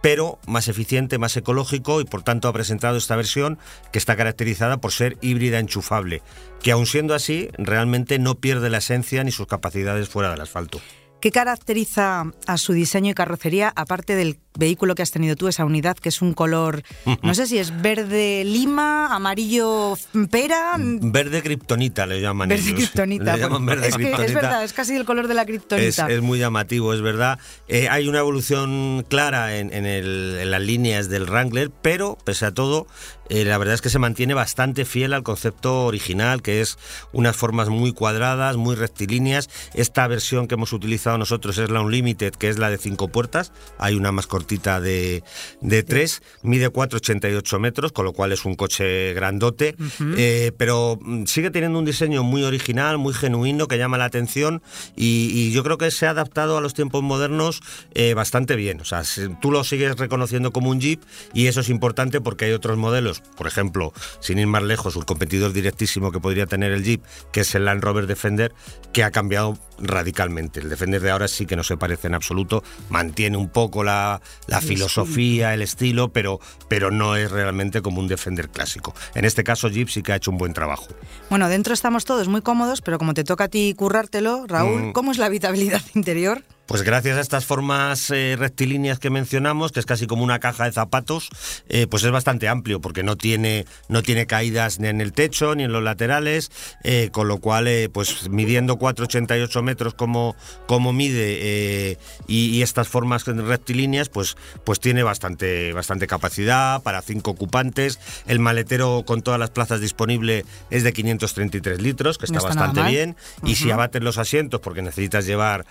pero 0.01 0.39
más 0.47 0.67
eficiente, 0.67 1.17
más 1.17 1.37
ecológico 1.37 2.01
y 2.01 2.05
por 2.05 2.23
tanto 2.23 2.47
ha 2.47 2.53
presentado 2.53 2.97
esta 2.97 3.15
versión 3.15 3.59
que 3.91 3.99
está 3.99 4.15
caracterizada 4.15 4.77
por 4.77 4.91
ser 4.91 5.17
híbrida 5.21 5.59
enchufable, 5.59 6.21
que 6.61 6.71
aun 6.71 6.85
siendo 6.85 7.13
así 7.13 7.49
realmente 7.57 8.19
no 8.19 8.35
pierde 8.35 8.69
la 8.69 8.79
esencia 8.79 9.23
ni 9.23 9.31
sus 9.31 9.47
capacidades 9.47 10.09
fuera 10.09 10.31
del 10.31 10.41
asfalto. 10.41 10.81
¿Qué 11.21 11.31
caracteriza 11.31 12.25
a 12.47 12.57
su 12.57 12.73
diseño 12.73 13.11
y 13.11 13.13
carrocería, 13.13 13.71
aparte 13.75 14.15
del 14.15 14.39
vehículo 14.57 14.95
que 14.95 15.03
has 15.03 15.11
tenido 15.11 15.35
tú, 15.35 15.47
esa 15.47 15.63
unidad, 15.65 15.95
que 15.95 16.09
es 16.09 16.23
un 16.23 16.33
color, 16.33 16.81
no 17.21 17.35
sé 17.35 17.45
si 17.45 17.59
es 17.59 17.79
verde 17.79 18.43
lima, 18.43 19.15
amarillo 19.15 19.95
pera? 20.31 20.75
Verde 20.79 21.43
kriptonita 21.43 22.07
le 22.07 22.21
llaman 22.21 22.49
Verde 22.49 22.73
kriptonita. 22.73 23.35
es, 23.35 23.95
es 23.95 24.33
verdad, 24.33 24.63
es 24.63 24.73
casi 24.73 24.95
el 24.95 25.05
color 25.05 25.27
de 25.27 25.35
la 25.35 25.45
kriptonita. 25.45 26.09
Es, 26.09 26.21
muy 26.21 26.39
llamativo, 26.39 26.91
es 26.91 27.01
verdad. 27.01 27.37
Eh, 27.67 27.87
hay 27.87 28.07
una 28.07 28.19
evolución 28.19 29.05
clara 29.07 29.57
en, 29.57 29.71
en, 29.73 30.49
las 30.49 30.61
líneas 30.61 31.07
del 31.07 31.25
Wrangler, 31.25 31.69
pero 31.69 32.17
pese 32.25 32.47
a 32.47 32.51
todo, 32.51 32.87
eh, 33.31 33.45
la 33.45 33.57
verdad 33.57 33.75
es 33.75 33.81
que 33.81 33.89
se 33.89 33.97
mantiene 33.97 34.33
bastante 34.33 34.83
fiel 34.83 35.13
al 35.13 35.23
concepto 35.23 35.85
original, 35.85 36.41
que 36.41 36.59
es 36.59 36.77
unas 37.13 37.33
formas 37.33 37.69
muy 37.69 37.93
cuadradas, 37.93 38.57
muy 38.57 38.75
rectilíneas. 38.75 39.49
Esta 39.73 40.05
versión 40.07 40.49
que 40.49 40.55
hemos 40.55 40.73
utilizado 40.73 41.17
nosotros 41.17 41.57
es 41.57 41.69
la 41.69 41.79
Unlimited, 41.79 42.33
que 42.33 42.49
es 42.49 42.59
la 42.59 42.69
de 42.69 42.77
cinco 42.77 43.07
puertas. 43.07 43.53
Hay 43.77 43.95
una 43.95 44.11
más 44.11 44.27
cortita 44.27 44.81
de, 44.81 45.23
de 45.61 45.81
tres, 45.83 46.21
mide 46.41 46.73
4,88 46.73 47.57
metros, 47.57 47.93
con 47.93 48.03
lo 48.03 48.11
cual 48.11 48.33
es 48.33 48.43
un 48.43 48.55
coche 48.55 49.13
grandote, 49.13 49.77
eh, 50.17 50.51
pero 50.57 50.99
mm, 51.01 51.23
sigue 51.23 51.51
teniendo 51.51 51.79
un 51.79 51.85
diseño 51.85 52.23
muy 52.23 52.43
original, 52.43 52.97
muy 52.97 53.13
genuino, 53.13 53.69
que 53.69 53.77
llama 53.77 53.97
la 53.97 54.05
atención 54.05 54.61
y, 54.97 55.51
yo 55.51 55.63
creo 55.63 55.77
que 55.77 55.91
se 55.91 56.05
ha 56.05 56.09
adaptado 56.09 56.57
a 56.57 56.61
los 56.61 56.73
tiempos 56.73 57.01
modernos 57.01 57.61
eh, 57.93 58.13
bastante 58.13 58.57
bien. 58.57 58.81
O 58.81 58.85
sea, 58.85 59.03
tú 59.41 59.51
lo 59.51 59.63
sigues 59.63 59.97
reconociendo 59.97 60.51
como 60.51 60.69
un 60.69 60.81
Jeep 60.81 61.01
y 61.33 61.47
eso 61.47 61.61
es 61.61 61.69
importante 61.69 62.19
porque 62.19 62.45
hay 62.45 62.51
otros 62.51 62.77
modelos 62.77 63.20
por 63.35 63.47
ejemplo, 63.47 63.91
sin 64.19 64.37
ir 64.37 64.47
más 64.47 64.63
lejos, 64.63 64.95
el 64.95 65.05
competidor 65.05 65.53
directísimo 65.53 66.11
que 66.11 66.19
podría 66.19 66.45
tener 66.45 66.71
el 66.71 66.83
Jeep, 66.83 67.03
que 67.31 67.41
es 67.41 67.55
el 67.55 67.65
Land 67.65 67.83
Rover 67.83 68.05
Defender, 68.05 68.53
que 68.93 69.03
ha 69.03 69.11
cambiado 69.11 69.57
radicalmente. 69.79 70.59
El 70.59 70.69
Defender 70.69 71.01
de 71.01 71.09
ahora 71.09 71.27
sí 71.27 71.45
que 71.45 71.55
no 71.55 71.63
se 71.63 71.75
parece 71.75 72.07
en 72.07 72.13
absoluto, 72.13 72.63
mantiene 72.89 73.37
un 73.37 73.49
poco 73.49 73.83
la, 73.83 74.21
filosofía, 74.61 75.53
el 75.53 75.61
estilo, 75.61 76.09
pero, 76.13 76.39
pero 76.67 76.91
no 76.91 77.15
es 77.15 77.31
realmente 77.31 77.81
como 77.81 77.99
un 77.99 78.07
Defender 78.07 78.49
clásico. 78.49 78.93
En 79.15 79.25
este 79.25 79.43
caso, 79.43 79.69
Jeep 79.69 79.89
sí 79.89 80.03
que 80.03 80.13
ha 80.13 80.17
hecho 80.17 80.29
un 80.29 80.37
buen 80.37 80.53
trabajo. 80.53 80.87
Bueno, 81.29 81.49
dentro 81.49 81.73
estamos 81.73 82.05
todos 82.05 82.27
muy 82.27 82.41
cómodos, 82.41 82.81
pero 82.81 82.99
como 82.99 83.13
te 83.13 83.23
toca 83.23 83.45
a 83.45 83.47
ti 83.47 83.73
currártelo, 83.75 84.45
Raúl, 84.47 84.89
mm. 84.89 84.91
¿cómo 84.93 85.11
es 85.11 85.17
la 85.17 85.25
habitabilidad 85.25 85.81
interior? 85.95 86.43
Pues 86.71 86.83
gracias 86.83 87.17
a 87.17 87.19
estas 87.19 87.45
formas 87.45 88.11
eh, 88.11 88.37
rectilíneas 88.39 88.97
que 88.97 89.09
mencionamos, 89.09 89.73
que 89.73 89.81
es 89.81 89.85
casi 89.85 90.07
como 90.07 90.23
una 90.23 90.39
caja 90.39 90.63
de 90.63 90.71
zapatos, 90.71 91.27
eh, 91.67 91.85
pues 91.85 92.05
es 92.05 92.11
bastante 92.11 92.47
amplio, 92.47 92.79
porque 92.79 93.03
no 93.03 93.17
tiene, 93.17 93.65
no 93.89 94.01
tiene 94.01 94.25
caídas 94.25 94.79
ni 94.79 94.87
en 94.87 95.01
el 95.01 95.11
techo 95.11 95.53
ni 95.53 95.63
en 95.63 95.73
los 95.73 95.83
laterales, 95.83 96.49
eh, 96.85 97.09
con 97.11 97.27
lo 97.27 97.39
cual, 97.39 97.67
pues 97.91 98.29
midiendo 98.29 98.79
4,88 98.79 99.61
metros 99.61 99.95
como, 99.95 100.37
como 100.65 100.93
mide 100.93 101.97
y, 102.27 102.61
estas 102.61 102.87
formas 102.87 103.25
rectilíneas, 103.25 104.07
pues, 104.07 104.37
pues 104.63 104.79
tiene 104.79 105.03
bastante, 105.03 105.73
bastante 105.73 106.07
capacidad 106.07 106.81
para 106.83 107.01
cinco 107.01 107.31
ocupantes. 107.31 107.99
El 108.27 108.39
maletero 108.39 109.03
con 109.05 109.23
todas 109.23 109.41
las 109.41 109.49
plazas 109.49 109.81
disponibles 109.81 110.45
es 110.69 110.85
de 110.85 110.93
533 110.93 111.81
litros, 111.81 112.17
que 112.17 112.27
está, 112.27 112.39
bastante 112.39 112.81
bien. 112.83 113.17
Y 113.43 113.55
si 113.55 113.71
abaten 113.71 114.05
los 114.05 114.17
asientos, 114.17 114.61
porque 114.61 114.81
necesitas 114.81 115.25
llevar 115.25 115.65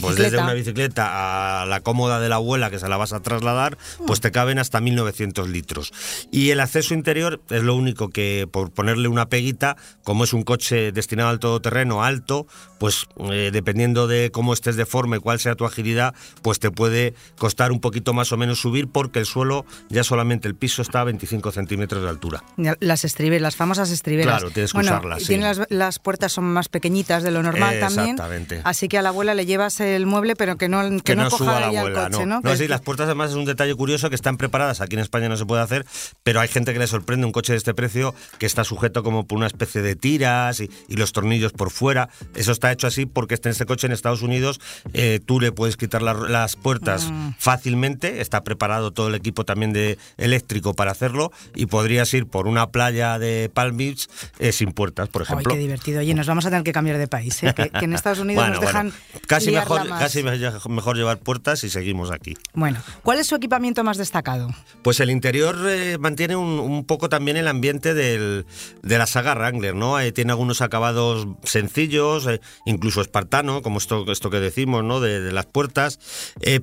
pues, 0.00 0.31
de 0.32 0.38
una 0.38 0.54
bicicleta 0.54 1.62
a 1.62 1.66
la 1.66 1.80
cómoda 1.80 2.20
de 2.20 2.28
la 2.28 2.36
abuela 2.36 2.70
que 2.70 2.78
se 2.78 2.88
la 2.88 2.96
vas 2.96 3.12
a 3.12 3.20
trasladar, 3.20 3.78
pues 4.06 4.20
te 4.20 4.30
caben 4.30 4.58
hasta 4.58 4.80
1900 4.80 5.48
litros. 5.48 5.92
Y 6.30 6.50
el 6.50 6.60
acceso 6.60 6.94
interior 6.94 7.40
es 7.50 7.62
lo 7.62 7.74
único 7.74 8.08
que, 8.08 8.48
por 8.50 8.70
ponerle 8.72 9.08
una 9.08 9.28
peguita, 9.28 9.76
como 10.02 10.24
es 10.24 10.32
un 10.32 10.42
coche 10.42 10.92
destinado 10.92 11.28
al 11.28 11.38
todoterreno 11.38 12.02
alto, 12.02 12.46
pues 12.78 13.06
eh, 13.30 13.50
dependiendo 13.52 14.06
de 14.06 14.30
cómo 14.32 14.52
estés 14.52 14.76
de 14.76 14.86
forma 14.86 15.16
y 15.16 15.20
cuál 15.20 15.38
sea 15.38 15.54
tu 15.54 15.64
agilidad, 15.64 16.14
pues 16.42 16.58
te 16.58 16.70
puede 16.70 17.14
costar 17.38 17.72
un 17.72 17.80
poquito 17.80 18.12
más 18.12 18.32
o 18.32 18.36
menos 18.36 18.60
subir 18.60 18.88
porque 18.88 19.18
el 19.18 19.26
suelo, 19.26 19.64
ya 19.88 20.04
solamente 20.04 20.48
el 20.48 20.54
piso 20.54 20.82
está 20.82 21.02
a 21.02 21.04
25 21.04 21.52
centímetros 21.52 22.02
de 22.02 22.08
altura. 22.08 22.42
Las 22.80 23.04
estriberas, 23.04 23.42
las 23.42 23.56
famosas 23.56 23.90
estriberas. 23.90 24.38
Claro, 24.38 24.50
tienes 24.50 24.72
que 24.72 24.78
usarlas. 24.78 25.28
Las, 25.28 25.60
las, 25.68 25.98
puertas 25.98 26.32
son 26.32 26.44
más 26.44 26.68
pequeñitas 26.68 27.22
de 27.22 27.30
lo 27.30 27.42
normal 27.42 27.78
también. 27.80 28.16
Así 28.64 28.88
que 28.88 28.98
a 28.98 29.02
la 29.02 29.10
abuela 29.10 29.34
le 29.34 29.46
llevas 29.46 29.80
el 29.80 30.06
mueble 30.06 30.21
pero 30.36 30.56
que 30.56 30.68
no, 30.68 30.82
que, 31.02 31.16
no, 31.16 31.30
suba 31.30 31.60
la 31.60 31.66
abuela. 31.66 32.10
Coche, 32.10 32.26
no. 32.26 32.40
sí, 32.56 32.68
las 32.68 32.80
puertas 32.80 33.06
además 33.06 33.30
es 33.30 33.36
un 33.36 33.44
detalle 33.44 33.74
curioso 33.74 34.08
que 34.08 34.14
están 34.14 34.36
preparadas. 34.36 34.80
Aquí 34.80 34.94
en 34.94 35.00
España 35.00 35.28
no 35.28 35.36
se 35.36 35.46
puede 35.46 35.62
hacer, 35.62 35.84
pero 36.22 36.40
hay 36.40 36.48
gente 36.48 36.72
que 36.72 36.78
le 36.78 36.86
sorprende 36.86 37.26
un 37.26 37.32
coche 37.32 37.52
de 37.52 37.58
este 37.58 37.74
precio 37.74 38.14
que 38.38 38.46
está 38.46 38.64
sujeto 38.64 39.02
como 39.02 39.26
por 39.26 39.38
una 39.38 39.46
especie 39.46 39.82
de 39.82 39.96
tiras 39.96 40.60
y, 40.60 40.70
los 40.88 41.12
tornillos 41.12 41.52
por 41.52 41.70
fuera. 41.70 42.08
Eso 42.36 42.52
está 42.52 42.70
hecho 42.70 42.86
así 42.86 43.06
porque 43.06 43.34
en 43.34 43.50
este 43.50 43.66
coche 43.66 43.86
en 43.86 43.92
Estados 43.92 44.22
Unidos 44.22 44.60
eh, 44.92 45.20
tú 45.24 45.40
le 45.40 45.50
puedes 45.50 45.76
quitar 45.76 46.02
las 46.02 46.56
puertas 46.56 47.10
mm. 47.10 47.30
fácilmente. 47.38 48.20
Está 48.20 48.44
preparado 48.44 48.92
todo 48.92 49.08
el 49.08 49.14
equipo 49.14 49.44
también 49.44 49.72
de 49.72 49.98
eléctrico 50.16 50.74
para 50.74 50.92
hacerlo 50.92 51.32
y 51.54 51.66
podrías 51.66 52.12
ir 52.14 52.26
por 52.26 52.46
una 52.46 52.70
playa 52.70 53.18
de 53.18 53.50
Palm 53.52 53.76
Beach 53.76 54.08
eh, 54.38 54.52
sin 54.52 54.72
puertas, 54.72 55.08
por 55.08 55.22
ejemplo. 55.22 55.50
Ay, 55.50 55.56
qué 55.56 55.62
divertido. 55.62 56.00
Oye, 56.00 56.14
nos 56.14 56.26
vamos 56.26 56.46
a 56.46 56.50
tener 56.50 56.62
que 56.62 56.72
cambiar 56.72 56.98
de 56.98 57.08
país. 57.08 57.42
¿eh? 57.42 57.54
Que, 57.54 57.70
en 57.72 57.92
Estados 57.92 58.18
Unidos 58.20 58.48
nos 58.48 58.60
dejan 58.60 58.92
casi 59.26 59.50
mejor, 59.50 59.82
casi 60.02 60.22
mejor 60.68 60.96
llevar 60.96 61.18
puertas 61.18 61.64
y 61.64 61.70
seguimos 61.70 62.10
aquí. 62.10 62.36
Bueno, 62.54 62.80
¿cuál 63.02 63.18
es 63.18 63.26
su 63.26 63.34
equipamiento 63.34 63.84
más 63.84 63.96
destacado? 63.96 64.48
Pues 64.82 65.00
el 65.00 65.10
interior 65.10 65.56
eh, 65.68 65.98
mantiene 65.98 66.36
un, 66.36 66.84
poco 66.84 67.08
también 67.08 67.36
el 67.36 67.48
ambiente 67.48 67.94
del, 67.94 68.46
de 68.82 68.98
la 68.98 69.06
saga 69.06 69.34
Wrangler, 69.34 69.74
¿no? 69.74 70.00
Eh, 70.00 70.12
tiene 70.12 70.32
algunos 70.32 70.60
acabados 70.60 71.26
sencillos, 71.44 72.26
eh, 72.26 72.40
incluso 72.66 73.00
espartano, 73.00 73.62
como 73.62 73.78
esto, 73.78 74.10
esto 74.10 74.30
que 74.30 74.40
decimos, 74.40 74.84
¿no? 74.84 75.00
De, 75.00 75.32
las 75.32 75.46
puertas, 75.46 75.98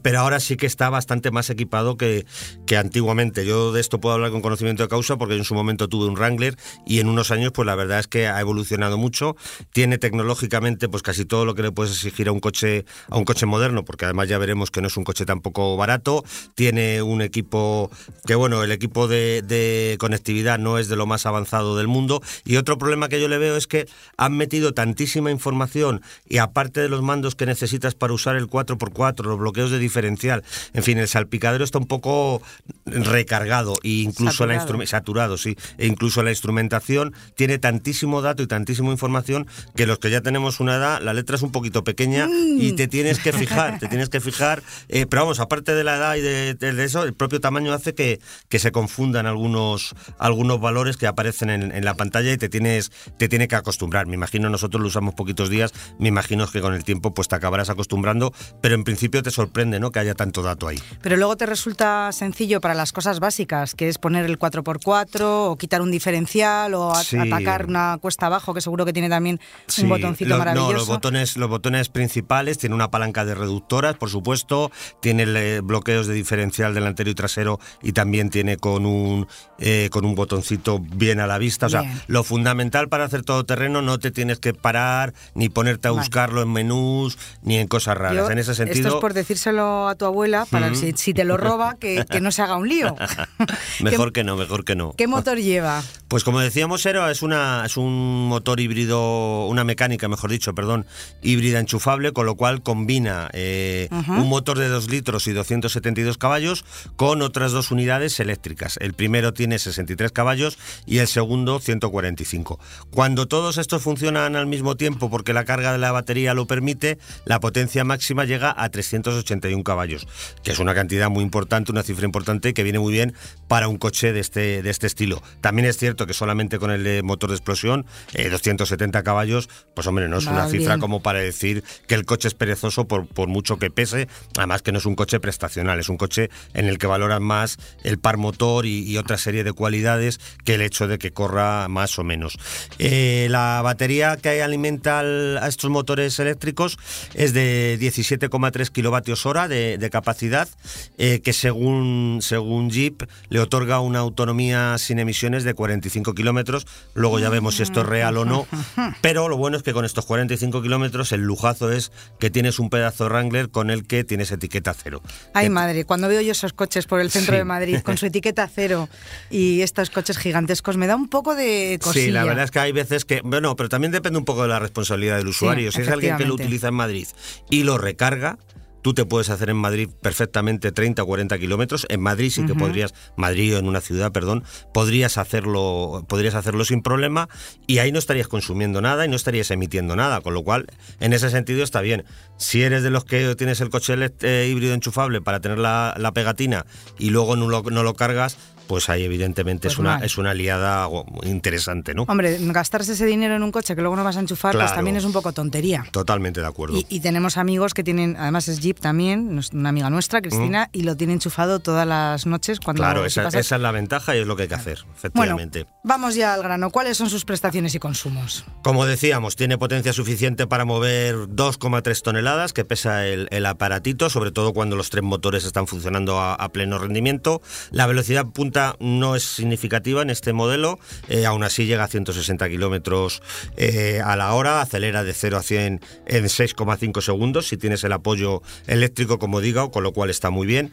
pero 0.04 0.20
ahora 0.20 0.40
sí 0.40 0.56
que 0.56 0.68
está 0.68 0.90
bastante 0.90 1.32
más 1.32 1.50
equipado 1.50 1.98
que, 1.98 2.26
que 2.68 2.78
antiguamente. 2.78 3.46
Yo 3.46 3.72
de 3.72 3.82
esto 3.82 4.00
puedo 4.00 4.16
hablar 4.16 4.32
con 4.32 4.42
conocimiento 4.42 4.84
de 4.84 4.90
causa 4.90 5.18
porque 5.18 5.36
en 5.36 5.44
su 5.44 5.56
momento 5.56 5.88
tuve 5.88 6.06
un 6.06 6.16
Wrangler 6.16 6.56
y 6.86 7.00
en 7.00 7.08
unos 7.08 7.32
años, 7.32 7.52
pues 7.52 7.66
la 7.66 7.76
verdad 7.76 8.00
es 8.00 8.08
que 8.08 8.28
ha 8.28 8.40
evolucionado 8.40 8.98
mucho. 8.98 9.36
Tiene 9.72 9.98
tecnológicamente, 9.98 10.90
pues 10.90 11.04
casi 11.04 11.26
todo 11.26 11.46
lo 11.46 11.56
que 11.56 11.64
le 11.64 11.72
puedes 11.72 11.94
exigir 11.94 12.28
a 12.28 12.32
un 12.32 12.40
coche, 12.40 12.86
a 13.10 13.18
un 13.18 13.26
coche 13.30 13.46
moderno, 13.46 13.86
porque 13.86 14.06
además 14.06 14.28
ya 14.28 14.40
veremos 14.40 14.72
que 14.72 14.82
no 14.82 14.88
es 14.88 14.98
un 14.98 15.04
coche 15.04 15.24
tampoco 15.24 15.78
barato, 15.78 16.26
tiene 16.56 17.04
un 17.04 17.22
equipo 17.22 17.92
que 18.26 18.34
bueno, 18.34 18.64
el 18.64 18.72
equipo 18.72 19.08
de, 19.08 19.96
conectividad 20.00 20.58
no 20.58 20.80
es 20.80 20.88
de 20.88 20.96
lo 20.96 21.06
más 21.06 21.28
avanzado 21.28 21.78
del 21.78 21.88
mundo 21.88 22.24
y 22.44 22.56
otro 22.56 22.80
problema 22.80 23.08
que 23.08 23.22
yo 23.22 23.28
le 23.28 23.38
veo 23.38 23.56
es 23.56 23.68
que 23.68 23.88
han 24.18 24.36
metido 24.36 24.74
tantísima 24.74 25.30
información 25.30 26.02
y 26.28 26.40
aparte 26.40 26.82
de 26.82 26.90
los 26.90 27.04
mandos 27.04 27.36
que 27.36 27.46
necesitas 27.46 27.94
para 27.94 28.14
usar 28.14 28.36
el 28.36 28.48
4x4, 28.48 29.24
los 29.24 29.38
bloqueos 29.38 29.70
de 29.70 29.78
diferencial, 29.78 30.44
en 30.74 30.82
fin, 30.82 30.98
el 30.98 31.08
salpicadero 31.08 31.64
está 31.64 31.78
un 31.78 31.86
poco 31.86 32.42
recargado 32.88 33.76
e 33.84 33.90
incluso 33.90 34.48
la 34.48 34.60
saturado, 34.88 35.38
sí, 35.38 35.56
e 35.78 35.86
incluso 35.86 36.24
la 36.24 36.32
instrumentación 36.32 37.14
tiene 37.36 37.60
tantísimo 37.60 38.24
dato 38.24 38.42
y 38.42 38.48
tantísima 38.48 38.90
información 38.90 39.46
que 39.76 39.86
los 39.86 40.00
que 40.00 40.10
ya 40.10 40.22
tenemos 40.22 40.60
una 40.60 40.78
edad, 40.78 41.00
la 41.00 41.14
letra 41.14 41.36
es 41.36 41.44
un 41.44 41.52
poquito 41.52 41.84
pequeña 41.84 42.28
y 42.58 42.72
te 42.72 42.88
tienes 42.88 43.19
tienes 43.20 43.24
que 43.24 43.46
fijar, 43.46 43.80
te 43.80 43.88
tienes 43.88 44.10
que 44.10 44.20
fijar. 44.20 44.64
Eh, 44.88 45.06
pero 45.10 45.24
vamos, 45.24 45.40
aparte 45.40 45.74
de 45.74 45.84
la 45.84 45.96
edad 45.96 46.16
y 46.16 46.22
de, 46.22 46.84
eso, 46.84 47.04
el 47.04 47.14
propio 47.14 47.40
tamaño 47.40 47.74
hace 47.74 47.94
que, 47.94 48.20
que 48.48 48.60
se 48.60 48.72
confundan 48.72 49.26
algunos, 49.26 49.96
algunos 50.18 50.60
valores 50.60 50.98
que 50.98 51.08
aparecen 51.08 51.50
en, 51.50 51.86
la 51.86 51.94
pantalla 51.94 52.32
y 52.32 52.38
te 52.38 52.50
tienes 52.50 52.92
te 53.18 53.28
tiene 53.28 53.48
que 53.48 53.56
acostumbrar. 53.56 54.08
Me 54.08 54.16
imagino, 54.16 54.50
nosotros 54.50 54.82
lo 54.82 54.88
usamos 54.88 55.14
poquitos 55.14 55.50
días, 55.50 55.74
me 55.98 56.10
imagino 56.10 56.48
que 56.48 56.62
con 56.62 56.74
el 56.74 56.84
tiempo 56.84 57.14
pues 57.14 57.28
te 57.28 57.36
acabarás 57.36 57.70
acostumbrando, 57.70 58.34
pero 58.62 58.76
en 58.76 58.84
principio 58.84 59.24
te 59.24 59.32
sorprende 59.32 59.80
¿no? 59.80 59.92
que 59.92 60.00
haya 60.00 60.16
tanto 60.16 60.42
dato 60.42 60.68
ahí. 60.68 60.80
Pero 61.02 61.18
luego 61.18 61.36
te 61.36 61.46
resulta 61.46 62.12
sencillo 62.12 62.62
para 62.62 62.74
las 62.74 62.92
cosas 62.92 63.20
básicas, 63.20 63.76
que 63.76 63.90
es 63.90 63.98
poner 63.98 64.26
el 64.26 64.40
4x4 64.40 65.22
o 65.22 65.56
quitar 65.58 65.82
un 65.82 65.92
diferencial 65.92 66.74
o 66.74 66.94
atacar 66.94 67.66
una 67.66 67.98
cuesta 68.00 68.28
abajo, 68.28 68.54
que 68.54 68.62
seguro 68.62 68.86
que 68.86 68.94
tiene 68.94 69.10
también 69.10 69.40
un 69.82 69.90
botoncito 69.90 70.38
maravilloso. 70.38 70.72
No, 70.72 70.78
los 70.78 70.88
botones, 70.88 71.38
los 71.38 71.50
botones 71.50 71.90
principales, 71.90 72.58
tiene 72.58 72.76
una 72.76 72.92
palanca 72.92 73.09
de 73.14 73.36
reductoras, 73.36 73.96
por 73.96 74.10
supuesto, 74.10 74.72
tiene 75.02 75.24
eh, 75.28 75.62
bloqueos 75.62 76.08
de 76.08 76.14
diferencial 76.14 76.74
delantero 76.74 77.10
y 77.10 77.16
trasero 77.16 77.60
y 77.82 77.92
también 77.92 78.30
tiene 78.30 78.58
con 78.58 78.86
un, 78.86 79.28
eh, 79.58 79.90
con 79.92 80.06
un 80.06 80.16
botoncito 80.16 80.80
bien 80.80 81.20
a 81.20 81.28
la 81.28 81.38
vista. 81.38 81.66
O 81.66 81.70
sea, 81.70 81.84
lo 82.08 82.24
fundamental 82.24 82.90
para 82.90 83.06
hacer 83.06 83.24
todo 83.24 83.46
terreno 83.46 83.82
no 83.82 84.00
te 84.00 84.12
tienes 84.12 84.40
que 84.40 84.54
parar 84.54 85.14
ni 85.34 85.50
ponerte 85.50 85.88
a 85.88 85.92
buscarlo 85.92 86.42
en 86.42 86.52
menús 86.52 87.18
ni 87.42 87.58
en 87.58 87.68
cosas 87.68 87.98
raras. 87.98 88.30
en 88.30 88.38
ese 88.38 88.56
sentido. 88.56 88.88
Esto 88.88 88.98
es 88.98 89.02
por 89.02 89.14
decírselo 89.14 89.88
a 89.88 89.96
tu 89.96 90.06
abuela, 90.06 90.46
para 90.50 90.70
que 90.70 90.94
si, 90.96 91.14
te 91.14 91.24
lo 91.24 91.38
roba, 91.38 91.76
que, 91.80 92.06
no 92.22 92.32
se 92.32 92.42
haga 92.42 92.58
un 92.58 92.70
lío. 92.70 92.96
mejor 93.82 94.14
que 94.14 94.24
no, 94.24 94.36
mejor 94.36 94.64
que 94.66 94.76
no. 94.76 94.94
¿Qué 94.98 95.08
motor 95.08 95.38
lleva? 95.38 95.84
Pues 96.08 96.24
como 96.24 96.40
decíamos, 96.40 96.86
Era 96.86 97.12
es, 97.12 97.22
una, 97.22 97.64
es 97.66 97.78
un 97.78 98.28
motor 98.28 98.60
híbrido, 98.60 99.48
una 99.48 99.64
mecánica, 99.64 100.08
mejor 100.08 100.32
dicho, 100.32 100.54
perdón, 100.54 100.86
híbrida 101.22 101.60
enchufable, 101.60 102.14
con 102.14 102.26
lo 102.26 102.36
cual 102.36 102.62
combina 102.62 102.99
eh, 103.08 103.88
un 103.92 104.28
motor 104.28 104.58
de 104.58 104.68
2 104.68 104.90
litros 104.90 105.28
y 105.28 105.34
272 105.34 106.18
caballos 106.18 106.66
con 106.96 107.22
otras 107.22 107.52
dos 107.52 107.72
unidades 107.72 108.20
eléctricas. 108.20 108.78
El 108.82 108.94
primero 108.94 109.34
tiene 109.34 109.60
63 109.60 110.12
caballos 110.12 110.58
y 110.86 111.00
el 111.00 111.08
segundo 111.08 111.60
145. 111.60 112.60
Cuando 112.92 113.28
todos 113.28 113.58
estos 113.58 113.82
funcionan 113.82 114.36
al 114.36 114.48
mismo 114.48 114.76
tiempo 114.76 115.10
porque 115.10 115.34
la 115.34 115.46
carga 115.46 115.72
de 115.72 115.78
la 115.78 115.92
batería 115.92 116.34
lo 116.34 116.48
permite, 116.48 116.98
la 117.26 117.40
potencia 117.40 117.84
máxima 117.84 118.26
llega 118.26 118.54
a 118.58 118.70
381 118.70 119.64
caballos, 119.64 120.08
que 120.44 120.52
es 120.52 120.60
una 120.60 120.74
cantidad 120.76 121.10
muy 121.10 121.24
importante, 121.24 121.72
una 121.72 121.84
cifra 121.84 122.06
importante 122.06 122.54
que 122.54 122.64
viene 122.64 122.80
muy 122.80 122.94
bien 122.94 123.14
para 123.48 123.68
un 123.68 123.78
coche 123.78 124.14
de 124.14 124.20
este, 124.20 124.62
de 124.62 124.70
este 124.70 124.88
estilo. 124.88 125.22
También 125.42 125.68
es 125.68 125.78
cierto 125.78 126.06
que 126.08 126.14
solamente 126.14 126.60
con 126.60 126.72
el 126.72 127.04
motor 127.04 127.30
de 127.30 127.36
explosión, 127.36 127.86
270 128.14 129.00
eh, 129.00 129.04
caballos, 129.04 129.50
pues 129.74 129.88
hombre, 129.88 130.08
no 130.08 130.18
es 130.18 130.26
una 130.26 130.48
cifra 130.48 130.78
como 130.78 131.02
para 131.02 131.20
decir 131.20 131.64
que 131.88 131.96
el 131.96 132.06
coche 132.06 132.28
es 132.28 132.34
perezoso 132.34 132.88
por, 132.90 133.08
por 133.08 133.30
mucho 133.30 133.58
que 133.58 133.72
pese, 133.72 134.10
además 134.38 134.62
que 134.62 134.74
no 134.74 134.80
es 134.80 134.86
un 134.86 134.96
coche 134.96 135.22
prestacional, 135.22 135.80
es 135.80 135.88
un 135.88 135.96
coche 135.96 136.30
en 136.54 136.66
el 136.66 136.78
que 136.78 136.88
valoran 136.88 137.24
más 137.24 137.58
el 137.84 138.00
par 138.00 138.18
motor 138.18 138.66
y, 138.66 138.98
otra 138.98 139.18
serie 139.18 139.46
de 139.46 139.54
cualidades 139.54 140.20
que 140.44 140.56
el 140.56 140.62
hecho 140.62 140.88
de 140.88 140.98
que 140.98 141.12
corra 141.12 141.70
más 141.70 141.98
o 142.00 142.04
menos. 142.04 142.38
Eh, 142.80 143.28
la 143.30 143.62
batería 143.64 144.18
que 144.18 144.44
alimenta 144.44 145.00
a 145.00 145.48
estos 145.48 145.70
motores 145.70 146.20
eléctricos 146.20 146.78
es 147.14 147.34
de 147.34 147.78
17,3 147.80 148.70
kilovatios 148.72 149.26
hora 149.26 149.48
de, 149.48 149.90
capacidad, 149.90 150.50
eh, 150.98 151.22
que 151.22 151.32
según, 151.32 152.20
según 152.22 152.70
Jeep 152.70 153.04
le 153.30 153.40
otorga 153.40 153.80
una 153.80 154.00
autonomía 154.00 154.78
sin 154.78 155.00
emisiones 155.00 155.44
de 155.44 155.54
45 155.54 156.14
kilómetros. 156.14 156.68
Luego 156.94 157.20
ya 157.20 157.30
vemos 157.30 157.56
si 157.56 157.64
esto 157.64 157.82
es 157.82 157.86
real 157.86 158.18
o 158.18 158.26
no. 158.26 158.48
Pero 159.02 159.30
lo 159.30 159.38
bueno 159.38 159.56
es 159.56 159.64
que 159.64 159.74
con 159.74 159.86
estos 159.86 160.06
45 160.06 160.62
kilómetros 160.62 161.12
el 161.12 161.22
lujazo 161.22 161.72
es 161.72 161.92
que 162.20 162.30
tienes 162.30 162.60
un 162.60 162.70
pedazo 162.70 162.79
Wrangler 163.00 163.50
con 163.50 163.70
el 163.70 163.86
que 163.86 164.04
tienes 164.04 164.32
etiqueta 164.32 164.74
cero. 164.74 165.02
Ay, 165.34 165.50
madre, 165.50 165.86
cuando 165.86 166.08
veo 166.08 166.22
yo 166.22 166.32
esos 166.32 166.54
coches 166.54 166.86
por 166.86 167.02
el 167.02 167.12
centro 167.12 167.36
de 167.36 167.44
Madrid 167.44 167.80
con 167.82 167.98
su 167.98 168.06
etiqueta 168.08 168.50
cero 168.54 168.90
y 169.30 169.62
estos 169.62 169.90
coches 169.90 170.18
gigantescos, 170.18 170.78
me 170.78 170.88
da 170.88 170.96
un 170.96 171.10
poco 171.10 171.36
de 171.36 171.80
cosilla. 171.82 172.06
Sí, 172.06 172.12
la 172.12 172.24
verdad 172.24 172.46
es 172.46 172.52
que 172.52 172.60
hay 172.60 172.72
veces 172.72 173.06
que, 173.06 173.22
bueno, 173.22 173.56
pero 173.56 173.70
también 173.70 173.92
depende 173.92 174.20
un 174.20 174.26
poco 174.26 174.44
de 174.44 174.50
la 174.50 174.60
responsabilidad 174.60 175.18
del 175.18 175.28
usuario. 175.28 175.72
si 175.72 175.82
es 175.82 175.88
alguien 175.88 176.18
que 176.18 176.26
lo 176.26 176.34
utiliza 176.34 176.70
en 176.70 176.76
Madrid 176.76 177.08
y 177.50 177.64
lo 177.64 177.78
recarga, 177.78 178.38
Tú 178.82 178.94
te 178.94 179.06
puedes 179.06 179.30
hacer 179.30 179.50
en 179.50 179.58
Madrid 179.58 179.90
perfectamente 180.02 180.72
30 180.72 181.04
o 181.04 181.06
40 181.06 181.38
kilómetros. 181.40 181.86
En 181.90 182.02
Madrid 182.02 182.30
sí 182.30 182.46
que 182.46 182.56
podrías, 182.56 182.94
Madrid 183.18 183.56
o 183.56 183.60
en 183.60 183.68
una 183.68 183.82
ciudad, 183.82 184.12
perdón, 184.12 184.44
podrías 184.74 185.18
hacerlo, 185.18 186.06
podrías 186.08 186.36
hacerlo 186.36 186.66
sin 186.66 186.82
problema 186.82 187.30
y 187.68 187.80
ahí 187.80 187.92
no 187.92 188.00
estarías 188.00 188.28
consumiendo 188.28 188.82
nada 188.82 189.06
y 189.06 189.10
no 189.10 189.16
estarías 189.16 189.52
emitiendo 189.52 189.96
nada. 189.96 190.22
Con 190.22 190.34
lo 190.34 190.44
cual, 190.44 190.68
en 191.00 191.14
ese 191.14 191.30
sentido 191.30 191.64
está 191.64 191.82
bien. 191.82 192.06
Si 192.38 192.64
eres 192.64 192.84
de 192.84 192.90
los 192.90 193.06
que 193.06 193.36
tienes 193.36 193.62
el 193.62 193.70
coche 193.70 193.96
eh, 194.22 194.48
híbrido 194.50 194.74
enchufable 194.74 195.22
para 195.22 195.40
tener 195.40 195.58
la, 195.58 196.12
pegatina 196.14 196.66
y 196.98 197.12
luego 197.12 197.36
no 197.36 197.50
no 197.62 197.84
lo 197.84 197.94
cargas, 197.94 198.38
pues 198.70 198.88
ahí 198.88 199.04
evidentemente 199.04 199.68
es, 199.68 199.74
pues 199.74 199.80
una, 199.80 200.06
es 200.06 200.20
una 200.20 200.30
aliada 200.30 200.88
interesante, 201.24 201.96
¿no? 201.96 202.04
Hombre, 202.04 202.38
gastarse 202.40 202.92
ese 202.92 203.08
dinero 203.08 203.36
en 203.36 203.42
un 203.42 203.52
coche 203.52 203.76
que 203.76 203.82
luego 203.82 203.96
no 203.96 204.04
vas 204.04 204.16
a 204.16 204.20
enchufar, 204.20 204.56
pues 204.56 204.72
también 204.76 204.96
es 204.96 205.06
un 205.06 205.12
poco 205.12 205.34
tontería. 205.34 205.88
Totalmente 205.90 206.40
de 206.40 206.46
acuerdo. 206.46 206.78
Y, 206.88 207.00
tenemos 207.00 207.38
amigos 207.38 207.74
que 207.74 207.84
tienen, 207.84 208.16
además 208.16 208.48
es 208.48 208.60
Jeep 208.60 208.80
también, 208.80 209.42
una 209.54 209.70
amiga 209.70 209.90
nuestra, 209.90 210.22
Cristina, 210.22 210.70
y 210.72 210.84
lo 210.84 210.96
tiene 210.96 211.14
enchufado 211.14 211.60
todas 211.62 211.88
las 211.88 212.28
noches 212.28 212.60
cuando... 212.60 212.84
Claro, 212.84 213.06
esa, 213.08 213.28
es 213.30 213.50
la 213.50 213.72
ventaja 213.72 214.16
y 214.16 214.20
es 214.20 214.28
lo 214.28 214.36
que 214.36 214.44
hay 214.44 214.50
que 214.50 214.54
hacer, 214.54 214.86
efectivamente. 214.96 215.64
Bueno, 215.64 215.80
vamos 215.84 216.14
ya 216.14 216.36
al 216.36 216.44
grano. 216.44 216.70
¿Cuáles 216.70 216.96
son 216.96 217.10
sus 217.10 217.26
prestaciones 217.26 217.74
y 217.74 217.80
consumos? 217.80 218.46
Como 218.62 218.86
decíamos, 218.86 219.36
tiene 219.36 219.58
potencia 219.58 219.94
suficiente 219.94 220.46
para 220.46 220.66
mover 220.66 221.16
2,3 221.16 222.02
toneladas 222.04 222.54
que 222.54 222.66
pesa 222.66 223.08
el, 223.08 223.46
aparatito, 223.48 224.12
sobre 224.12 224.30
todo 224.30 224.54
cuando 224.54 224.76
los 224.76 224.92
tres 224.92 225.04
motores 225.04 225.44
están 225.44 225.66
funcionando 225.66 226.20
a, 226.20 226.36
a 226.36 226.50
pleno 226.50 226.78
rendimiento. 226.78 227.42
La 227.72 227.88
velocidad 227.88 228.28
punta 228.28 228.59
no 228.80 229.16
es 229.16 229.24
significativa 229.24 230.02
en 230.02 230.10
este 230.10 230.34
modelo, 230.34 230.80
eh, 231.08 231.26
aún 231.26 231.44
así 231.44 231.66
llega 231.66 231.84
a 231.84 231.88
160 231.88 232.50
kilómetros 232.50 233.22
eh, 233.58 234.02
a 234.04 234.16
la 234.16 234.34
hora, 234.34 234.62
acelera 234.62 235.04
de 235.04 235.14
0 235.14 235.38
a 235.38 235.44
100 235.44 235.82
en 236.06 236.24
6,5 236.26 237.02
segundos 237.02 237.48
si 237.48 237.58
tienes 237.58 237.84
el 237.84 237.94
apoyo 237.94 238.42
eléctrico, 238.68 239.20
como 239.20 239.42
digo, 239.42 239.72
con 239.72 239.84
lo 239.84 239.94
cual 239.94 240.10
está 240.10 240.30
muy 240.30 240.48
bien. 240.48 240.72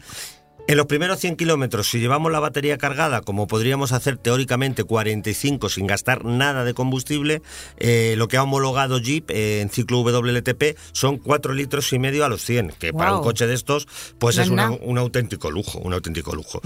En 0.69 0.75
los 0.75 0.87
primeros 0.87 1.19
100 1.21 1.37
kilómetros, 1.37 1.89
si 1.89 1.97
llevamos 2.01 2.29
la 2.29 2.41
batería 2.41 2.77
cargada, 2.77 3.21
como 3.21 3.47
podríamos 3.47 3.93
hacer 3.93 4.17
teóricamente 4.17 4.83
45 4.83 5.69
sin 5.69 5.87
gastar 5.87 6.25
nada 6.25 6.65
de 6.65 6.73
combustible, 6.73 7.41
eh, 7.77 8.15
lo 8.17 8.27
que 8.27 8.35
ha 8.35 8.43
homologado 8.43 8.99
Jeep 8.99 9.31
eh, 9.31 9.61
en 9.61 9.69
ciclo 9.69 10.01
WLTP 10.01 10.77
son 10.91 11.19
4 11.19 11.53
litros 11.53 11.93
y 11.93 11.99
medio 11.99 12.25
a 12.25 12.29
los 12.29 12.43
100, 12.43 12.73
que 12.79 12.91
para 12.91 13.15
un 13.15 13.23
coche 13.23 13.47
de 13.47 13.53
estos 13.53 13.87
pues 14.19 14.37
es 14.39 14.49
un 14.49 14.97
auténtico 14.97 15.51
lujo, 15.51 15.79
un 15.79 15.93
auténtico 15.93 16.35
lujo. 16.35 16.59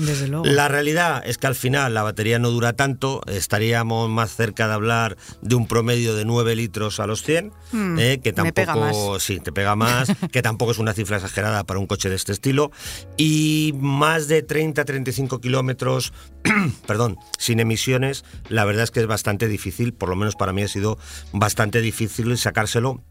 La 0.46 0.68
realidad 0.68 1.22
es 1.24 1.38
que 1.38 1.46
al 1.46 1.56
final 1.56 1.94
la 1.94 2.02
batería 2.02 2.40
no 2.40 2.50
dura 2.50 2.74
tanto, 2.74 3.22
estaríamos 3.28 4.10
más 4.10 4.36
cerca 4.36 4.68
de 4.68 4.74
hablar 4.74 5.16
de 5.44 5.54
un 5.54 5.68
promedio 5.68 6.16
de 6.16 6.26
9 6.26 6.56
litros 6.56 7.00
a 7.00 7.06
los 7.06 7.22
100, 7.22 7.54
hmm, 7.72 8.00
eh, 8.00 8.20
que 8.24 8.34
tampoco, 8.34 9.20
sí, 9.20 9.40
te 9.40 9.52
pega 9.52 9.76
más, 9.76 10.12
que 10.32 10.42
tampoco 10.42 10.72
es 10.72 10.80
una 10.80 10.94
cifra 10.94 11.18
exagerada 11.18 11.64
para 11.66 11.80
un 11.80 11.86
coche 11.86 12.10
de 12.10 12.16
este 12.16 12.32
estilo. 12.32 12.72
Y 13.16 13.74
más 13.92 14.28
de 14.28 14.46
30-35 14.46 15.40
kilómetros, 15.40 16.14
perdón, 16.88 17.18
sin 17.38 17.60
emisiones, 17.60 18.26
la 18.50 18.66
verdad 18.66 18.84
es 18.84 18.92
que 18.92 19.02
es 19.02 19.08
bastante 19.08 19.48
difícil, 19.48 19.94
por 19.94 20.10
lo 20.10 20.16
menos 20.16 20.36
para 20.36 20.54
mí 20.54 20.64
ha 20.64 20.68
sido 20.68 20.98
bastante 21.34 21.82
difícil 21.82 22.38
sacárselo 22.38 23.04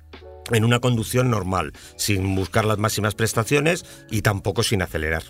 en 0.51 0.65
una 0.65 0.81
conducción 0.81 1.31
normal, 1.31 1.73
sin 1.97 2.35
buscar 2.35 2.65
las 2.65 2.79
máximas 2.79 3.15
prestaciones 3.15 3.85
y 4.11 4.23
tampoco 4.23 4.63
sin 4.63 4.83
acelerar. 4.83 5.23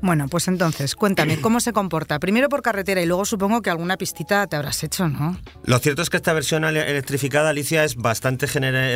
Bueno, 0.00 0.28
pues 0.28 0.48
entonces, 0.48 0.94
cuéntame, 0.94 1.36
¿cómo 1.40 1.60
se 1.60 1.72
comporta? 1.72 2.18
Primero 2.18 2.48
por 2.48 2.62
carretera 2.62 3.02
y 3.02 3.06
luego 3.06 3.24
supongo 3.24 3.62
que 3.62 3.70
alguna 3.70 3.96
pistita 3.96 4.46
te 4.46 4.56
habrás 4.56 4.82
hecho, 4.82 5.08
¿no? 5.08 5.38
Lo 5.64 5.78
cierto 5.78 6.02
es 6.02 6.10
que 6.10 6.16
esta 6.16 6.32
versión 6.32 6.64
electrificada, 6.64 7.50
Alicia, 7.50 7.84
es 7.84 7.96
bastante, 7.96 8.46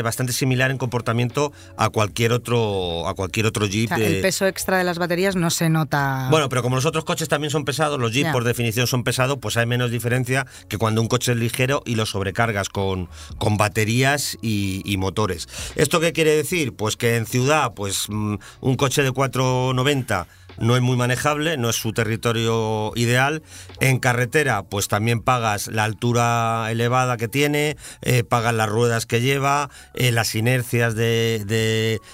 bastante 0.03 0.33
similar 0.33 0.71
en 0.71 0.79
comportamiento 0.79 1.53
a 1.77 1.91
cualquier 1.91 2.33
otro, 2.33 3.09
a 3.09 3.15
cualquier 3.15 3.47
otro 3.47 3.67
Jeep. 3.67 3.93
El 3.93 4.21
peso 4.21 4.47
extra 4.47 4.79
de 4.79 4.85
las 4.85 4.99
baterías 4.99 5.37
no 5.37 5.51
se 5.51 5.69
nota. 5.69 6.29
Bueno, 6.31 6.49
pero 6.49 6.63
como 6.63 6.77
los 6.77 6.87
otros 6.87 7.05
coches 7.05 7.29
también 7.29 7.51
son 7.51 7.65
pesados, 7.65 7.99
los 7.99 8.13
Jeep 8.13 8.33
por 8.33 8.45
definición 8.45 8.87
son 8.87 9.05
pesados, 9.05 9.39
pues 9.41 9.57
hay 9.57 9.67
menos 9.67 9.91
diferencia 9.91 10.47
que 10.69 10.79
cuando 10.79 11.01
un 11.01 11.09
coche 11.09 11.33
es 11.33 11.39
ligero 11.39 11.83
y 11.85 11.95
lo 11.95 12.07
sobrecargas 12.07 12.69
con, 12.69 13.09
con 13.39 13.57
baterías 13.57 14.39
y, 14.43 14.83
y 14.85 14.97
motores. 14.97 15.49
¿Esto 15.77 16.01
qué 16.01 16.13
quiere 16.13 16.37
decir? 16.37 16.75
Pues 16.75 16.97
que 16.97 17.17
en 17.17 17.27
ciudad, 17.27 17.75
pues 17.75 18.07
mm, 18.09 18.37
un 18.61 18.77
coche 18.77 19.03
de 19.03 19.13
490 19.13 20.27
no 20.59 20.77
es 20.77 20.83
muy 20.83 20.97
manejable, 20.97 21.57
no 21.57 21.71
es 21.71 21.77
su 21.77 21.93
territorio 21.93 22.93
ideal. 22.97 23.43
En 23.81 23.99
carretera, 23.99 24.63
pues 24.63 24.89
también 24.89 25.21
pagas 25.21 25.69
la 25.69 25.85
altura 25.85 26.71
elevada 26.71 27.17
que 27.17 27.29
tiene, 27.29 27.77
eh, 28.03 28.25
pagas 28.25 28.55
las 28.55 28.69
ruedas 28.69 29.07
que 29.07 29.21
lleva, 29.21 29.71
eh, 29.95 30.13
las 30.13 30.35
inercias 30.35 30.95
de, 30.95 31.45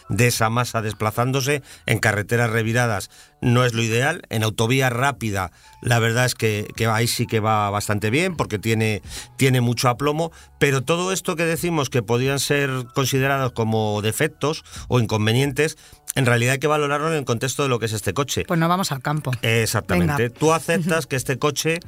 de, 0.08 0.26
esa 0.26 0.50
masa 0.50 0.82
desplazándose. 0.82 1.62
En 1.86 1.98
carreteras 1.98 2.50
reviradas 2.50 3.10
no 3.42 3.64
es 3.64 3.74
lo 3.74 3.82
ideal. 3.82 4.22
En 4.30 4.42
autovía 4.42 4.88
rápida, 4.88 5.50
la 5.82 5.98
verdad 5.98 6.24
es 6.24 6.34
que, 6.34 6.66
que, 6.74 6.86
ahí 6.86 7.06
sí 7.06 7.26
que 7.26 7.40
va 7.40 7.68
bastante 7.68 8.08
bien 8.08 8.36
porque 8.36 8.58
tiene, 8.58 9.02
tiene 9.36 9.60
mucho 9.60 9.88
aplomo, 9.88 10.32
pero 10.58 10.80
todo 10.80 11.12
esto 11.12 11.36
que 11.36 11.44
decimos 11.44 11.90
que 11.90 12.02
podían 12.02 12.38
ser 12.38 12.70
considerados 12.94 13.52
como 13.52 14.00
defectos 14.00 14.64
o 14.88 15.00
inconvenientes, 15.00 15.76
en 16.14 16.26
realidad 16.26 16.52
hay 16.52 16.58
que 16.58 16.66
valorarlo 16.66 17.08
en 17.08 17.18
el 17.18 17.24
contexto 17.24 17.62
de 17.62 17.68
lo 17.68 17.78
que 17.78 17.86
es 17.86 17.92
este 17.92 18.14
coche. 18.14 18.44
Pues 18.46 18.60
no 18.60 18.68
vamos 18.68 18.92
al 18.92 19.02
campo. 19.02 19.32
Exactamente. 19.42 20.30
Tú 20.30 20.52
aceptas 20.52 21.06
que 21.06 21.16
este 21.16 21.38
coche 21.38 21.80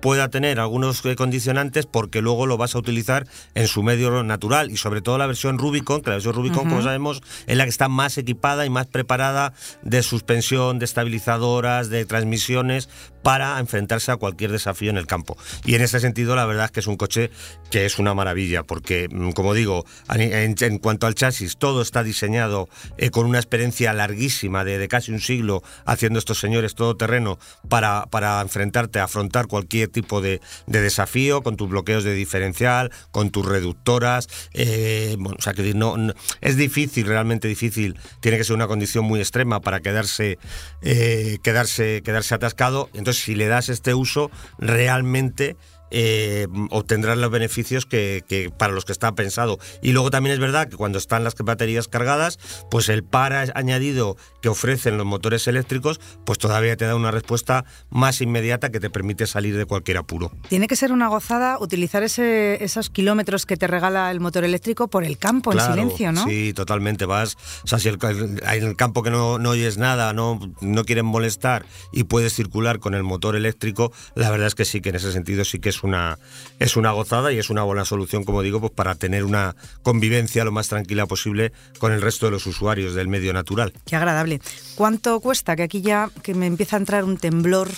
pueda 0.00 0.28
tener 0.28 0.60
algunos 0.60 1.04
eh, 1.04 1.16
condicionantes 1.16 1.86
porque 1.86 2.22
luego 2.22 2.46
lo 2.46 2.56
vas 2.56 2.74
a 2.74 2.78
utilizar 2.78 3.26
en 3.54 3.68
su 3.68 3.82
medio 3.82 4.22
natural 4.22 4.70
y 4.70 4.76
sobre 4.76 5.02
todo 5.02 5.18
la 5.18 5.26
versión 5.26 5.58
Rubicon, 5.58 6.02
que 6.02 6.10
la 6.10 6.16
versión 6.16 6.34
Rubicon, 6.34 6.68
como 6.68 6.82
sabemos, 6.82 7.22
es 7.46 7.56
la 7.56 7.64
que 7.64 7.70
está 7.70 7.88
más 7.88 8.18
equipada 8.18 8.66
y 8.66 8.70
más 8.70 8.86
preparada 8.86 9.52
de 9.82 10.02
suspensión, 10.02 10.78
de 10.78 10.84
estabilizadoras, 10.84 11.88
de 11.90 12.04
transmisiones 12.04 12.88
para 13.22 13.58
enfrentarse 13.58 14.10
a 14.12 14.16
cualquier 14.16 14.50
desafío 14.50 14.90
en 14.90 14.96
el 14.96 15.06
campo. 15.06 15.36
Y 15.64 15.74
en 15.74 15.82
ese 15.82 16.00
sentido, 16.00 16.36
la 16.36 16.46
verdad 16.46 16.66
es 16.66 16.70
que 16.70 16.80
es 16.80 16.86
un 16.86 16.96
coche 16.96 17.30
que 17.70 17.84
es 17.84 17.98
una 17.98 18.14
maravilla, 18.14 18.62
porque, 18.62 19.08
mm, 19.10 19.32
como 19.32 19.54
digo, 19.54 19.84
en, 20.14 20.78
cuanto 20.78 21.06
al 21.06 21.14
chasis, 21.14 21.56
todo 21.58 21.82
está 21.82 22.02
diseñado 22.02 22.68
eh, 22.96 23.10
con 23.10 23.26
una 23.26 23.38
experiencia 23.38 23.92
larguísima 23.92 24.64
de, 24.64 24.88
casi 24.88 25.12
un 25.12 25.20
siglo 25.20 25.62
haciendo 25.84 26.18
estos 26.18 26.40
señores 26.40 26.74
todo 26.74 26.96
terreno 26.96 27.38
para, 27.68 28.06
para 28.06 28.40
enfrentarte 28.40 28.98
a 28.98 29.04
afrontar 29.04 29.46
cualquier 29.46 29.89
tipo 29.90 30.20
de, 30.20 30.40
desafío, 30.66 31.42
con 31.42 31.56
tus 31.56 31.68
bloqueos 31.68 32.04
de 32.04 32.14
diferencial, 32.14 32.90
con 33.10 33.30
tus 33.30 33.46
reductoras. 33.46 34.28
Eh, 34.54 35.16
bueno, 35.18 35.36
o 35.38 35.42
sea, 35.42 35.52
que 35.52 35.74
no, 35.74 35.96
es 36.40 36.56
difícil, 36.56 37.06
realmente 37.06 37.48
difícil. 37.48 37.98
Tiene 38.20 38.38
que 38.38 38.44
ser 38.44 38.56
una 38.56 38.66
condición 38.66 39.04
muy 39.04 39.20
extrema 39.20 39.60
para 39.60 39.80
quedarse, 39.80 40.38
eh, 40.82 41.38
quedarse, 41.42 42.02
quedarse 42.02 42.34
atascado. 42.34 42.88
Entonces, 42.94 43.22
si 43.22 43.34
le 43.34 43.46
das 43.46 43.68
este 43.68 43.94
uso, 43.94 44.30
realmente 44.58 45.56
eh, 45.90 46.46
obtendrás 46.70 47.18
los 47.18 47.30
beneficios 47.30 47.86
que, 47.86 48.52
para 48.56 48.72
los 48.72 48.84
que 48.84 48.92
está 48.92 49.14
pensado. 49.14 49.58
Y 49.82 49.92
luego 49.92 50.10
también 50.10 50.34
es 50.34 50.40
verdad 50.40 50.68
que 50.68 50.76
cuando 50.76 50.98
están 50.98 51.24
las 51.24 51.34
baterías 51.36 51.88
cargadas, 51.88 52.38
pues 52.70 52.88
el 52.88 53.04
para 53.04 53.44
añadido 53.54 54.16
que 54.42 54.48
ofrecen 54.48 54.96
los 54.96 55.06
motores 55.06 55.46
eléctricos, 55.48 56.00
pues 56.24 56.38
todavía 56.38 56.76
te 56.76 56.84
da 56.84 56.94
una 56.94 57.10
respuesta 57.10 57.64
más 57.90 58.20
inmediata 58.20 58.70
que 58.70 58.80
te 58.80 58.90
permite 58.90 59.26
salir 59.26 59.56
de 59.56 59.66
cualquier 59.66 59.98
apuro. 59.98 60.32
Tiene 60.48 60.66
que 60.66 60.76
ser 60.76 60.92
una 60.92 61.08
gozada 61.08 61.58
utilizar 61.58 62.02
ese, 62.02 62.62
esos 62.62 62.90
kilómetros 62.90 63.46
que 63.46 63.56
te 63.56 63.66
regala 63.66 64.10
el 64.10 64.20
motor 64.20 64.44
eléctrico 64.44 64.88
por 64.88 65.04
el 65.04 65.18
campo 65.18 65.52
en 65.52 65.60
silencio, 65.60 66.12
¿no? 66.12 66.24
Sí, 66.24 66.52
totalmente. 66.52 67.06
Vas, 67.06 67.36
o 67.64 67.66
sea, 67.66 67.78
si 67.78 67.88
el, 67.88 67.98
en 68.02 68.64
el 68.64 68.76
campo 68.76 69.02
que 69.02 69.10
no, 69.10 69.38
no 69.38 69.50
oyes 69.50 69.78
nada, 69.78 70.12
no, 70.12 70.38
no 70.60 70.84
quieren 70.84 71.06
molestar 71.06 71.66
y 71.92 72.04
puedes 72.04 72.34
circular 72.34 72.78
con 72.78 72.94
el 72.94 73.02
motor 73.02 73.36
eléctrico, 73.36 73.92
la 74.14 74.30
verdad 74.30 74.46
es 74.46 74.54
que 74.54 74.64
sí, 74.64 74.80
que 74.80 74.90
en 74.90 74.96
ese 74.96 75.12
sentido 75.12 75.44
sí 75.44 75.58
que 75.58 75.68
es 75.68 75.79
una, 75.84 76.18
es 76.58 76.76
una 76.76 76.92
gozada 76.92 77.32
y 77.32 77.38
es 77.38 77.50
una 77.50 77.62
buena 77.62 77.84
solución, 77.84 78.24
como 78.24 78.42
digo, 78.42 78.60
pues 78.60 78.72
para 78.72 78.94
tener 78.94 79.24
una 79.24 79.54
convivencia 79.82 80.44
lo 80.44 80.52
más 80.52 80.68
tranquila 80.68 81.06
posible 81.06 81.52
con 81.78 81.92
el 81.92 82.02
resto 82.02 82.26
de 82.26 82.32
los 82.32 82.46
usuarios 82.46 82.94
del 82.94 83.08
medio 83.08 83.32
natural. 83.32 83.72
Qué 83.86 83.96
agradable. 83.96 84.40
¿Cuánto 84.74 85.20
cuesta? 85.20 85.56
Que 85.56 85.64
aquí 85.64 85.82
ya 85.82 86.10
que 86.22 86.34
me 86.34 86.46
empieza 86.46 86.76
a 86.76 86.80
entrar 86.80 87.04
un 87.04 87.16
temblor 87.16 87.68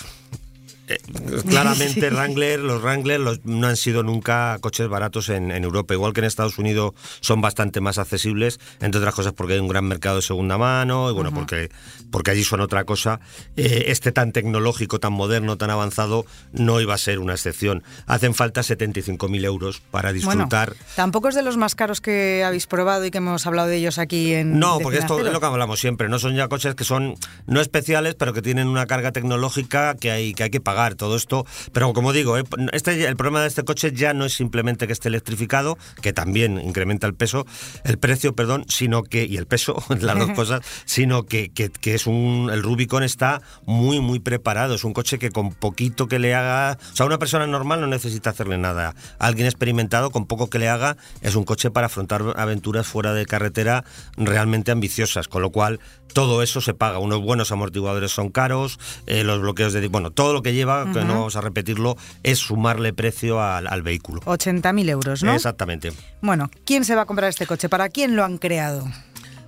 eh, 0.87 0.97
claramente 1.47 2.09
Wrangler, 2.11 2.59
los 2.59 2.81
Wrangler 2.81 3.21
no 3.45 3.67
han 3.67 3.77
sido 3.77 4.03
nunca 4.03 4.57
coches 4.59 4.87
baratos 4.89 5.29
en, 5.29 5.51
Europa, 5.51 5.93
igual 5.93 6.13
que 6.13 6.19
en 6.19 6.25
Estados 6.25 6.57
Unidos 6.57 6.93
son 7.21 7.39
bastante 7.39 7.79
más 7.79 7.97
accesibles, 7.97 8.59
entre 8.81 8.99
otras 8.99 9.15
cosas 9.15 9.33
porque 9.33 9.53
hay 9.53 9.59
un 9.59 9.69
gran 9.69 9.85
mercado 9.85 10.17
de 10.17 10.21
segunda 10.21 10.57
mano 10.57 11.09
y 11.09 11.13
bueno, 11.13 11.33
porque, 11.33 11.69
porque 12.11 12.31
allí 12.31 12.43
son 12.43 12.59
otra 12.59 12.83
cosa. 12.83 13.21
Eh, 13.55 13.85
este 13.87 14.11
tan 14.11 14.33
tecnológico, 14.33 14.99
tan 14.99 15.13
moderno, 15.13 15.57
tan 15.57 15.69
avanzado, 15.69 16.25
no 16.51 16.81
iba 16.81 16.93
a 16.93 16.97
ser 16.97 17.19
una 17.19 17.33
excepción. 17.33 17.83
Hacen 18.05 18.33
falta 18.33 18.61
75.000 18.61 19.45
euros 19.45 19.81
para 19.91 20.11
disfrutar. 20.11 20.73
tampoco 20.95 21.29
es 21.29 21.35
de 21.35 21.43
los 21.43 21.55
más 21.55 21.75
caros 21.75 22.01
que 22.01 22.43
habéis 22.45 22.67
probado 22.67 23.05
y 23.05 23.11
que 23.11 23.19
hemos 23.19 23.47
hablado 23.47 23.69
de 23.69 23.77
ellos 23.77 23.99
aquí 23.99 24.33
en... 24.33 24.59
No, 24.59 24.79
porque 24.79 24.99
esto 24.99 25.17
es 25.19 25.31
lo 25.31 25.39
que 25.39 25.45
hablamos 25.45 25.79
siempre, 25.79 26.09
no 26.09 26.19
son 26.19 26.35
ya 26.35 26.49
coches 26.49 26.75
que 26.75 26.83
son 26.83 27.15
no 27.47 27.61
especiales, 27.61 28.15
pero 28.15 28.33
que 28.33 28.41
tienen 28.41 28.67
una 28.67 28.85
carga 28.85 29.11
tecnológica 29.11 29.95
que 29.95 30.11
hay 30.11 30.33
que, 30.33 30.43
hay 30.43 30.49
que 30.49 30.59
pagar 30.59 30.72
todo 30.95 31.15
esto. 31.15 31.45
Pero 31.71 31.93
como 31.93 32.13
digo, 32.13 32.37
eh, 32.37 32.43
este, 32.71 33.05
el 33.05 33.15
problema 33.15 33.41
de 33.41 33.47
este 33.47 33.63
coche 33.63 33.91
ya 33.93 34.13
no 34.13 34.25
es 34.25 34.33
simplemente 34.33 34.87
que 34.87 34.93
esté 34.93 35.09
electrificado, 35.09 35.77
que 36.01 36.13
también 36.13 36.59
incrementa 36.59 37.07
el 37.07 37.13
peso, 37.13 37.45
el 37.83 37.97
precio, 37.97 38.35
perdón, 38.35 38.65
sino 38.67 39.03
que, 39.03 39.25
y 39.25 39.37
el 39.37 39.47
peso, 39.47 39.83
las 39.99 40.17
dos 40.17 40.29
cosas, 40.35 40.61
sino 40.85 41.23
que, 41.23 41.51
que, 41.51 41.93
es 41.93 42.07
un, 42.07 42.49
el 42.51 42.63
Rubicon 42.63 43.03
está 43.03 43.41
muy, 43.65 43.99
muy 43.99 44.19
preparado. 44.19 44.75
Es 44.75 44.83
un 44.83 44.93
coche 44.93 45.19
que 45.19 45.29
con 45.31 45.53
poquito 45.53 46.07
que 46.07 46.19
le 46.19 46.35
haga, 46.35 46.77
o 46.91 46.95
sea, 46.95 47.05
una 47.05 47.19
persona 47.19 47.47
normal 47.47 47.81
no 47.81 47.87
necesita 47.87 48.31
hacerle 48.31 48.57
nada. 48.57 48.95
Alguien 49.19 49.47
experimentado, 49.47 50.11
con 50.11 50.25
poco 50.25 50.49
que 50.49 50.59
le 50.59 50.69
haga, 50.69 50.97
es 51.21 51.35
un 51.35 51.43
coche 51.43 51.71
para 51.71 51.87
afrontar 51.87 52.23
aventuras 52.35 52.87
fuera 52.87 53.13
de 53.13 53.25
carretera 53.25 53.83
realmente 54.17 54.71
ambiciosas, 54.71 55.27
con 55.27 55.41
lo 55.41 55.51
cual 55.51 55.79
todo 56.13 56.43
eso 56.43 56.61
se 56.61 56.73
paga. 56.73 56.99
Unos 56.99 57.21
buenos 57.21 57.51
amortiguadores 57.51 58.11
son 58.11 58.29
caros, 58.29 58.79
eh, 59.07 59.23
los 59.23 59.41
bloqueos 59.41 59.73
de... 59.73 59.87
Bueno, 59.87 60.11
todo 60.11 60.33
lo 60.33 60.41
que 60.41 60.53
lleva, 60.53 60.62
que 60.65 61.03
no 61.05 61.13
vamos 61.15 61.35
a 61.35 61.41
repetirlo, 61.41 61.97
es 62.23 62.39
sumarle 62.39 62.93
precio 62.93 63.41
al, 63.41 63.67
al 63.67 63.81
vehículo. 63.81 64.21
80.000 64.21 64.89
euros, 64.89 65.23
¿no? 65.23 65.33
Exactamente. 65.33 65.91
Bueno, 66.21 66.49
¿quién 66.65 66.85
se 66.85 66.95
va 66.95 67.01
a 67.01 67.05
comprar 67.05 67.29
este 67.29 67.45
coche? 67.45 67.69
¿Para 67.69 67.89
quién 67.89 68.15
lo 68.15 68.23
han 68.23 68.37
creado? 68.37 68.87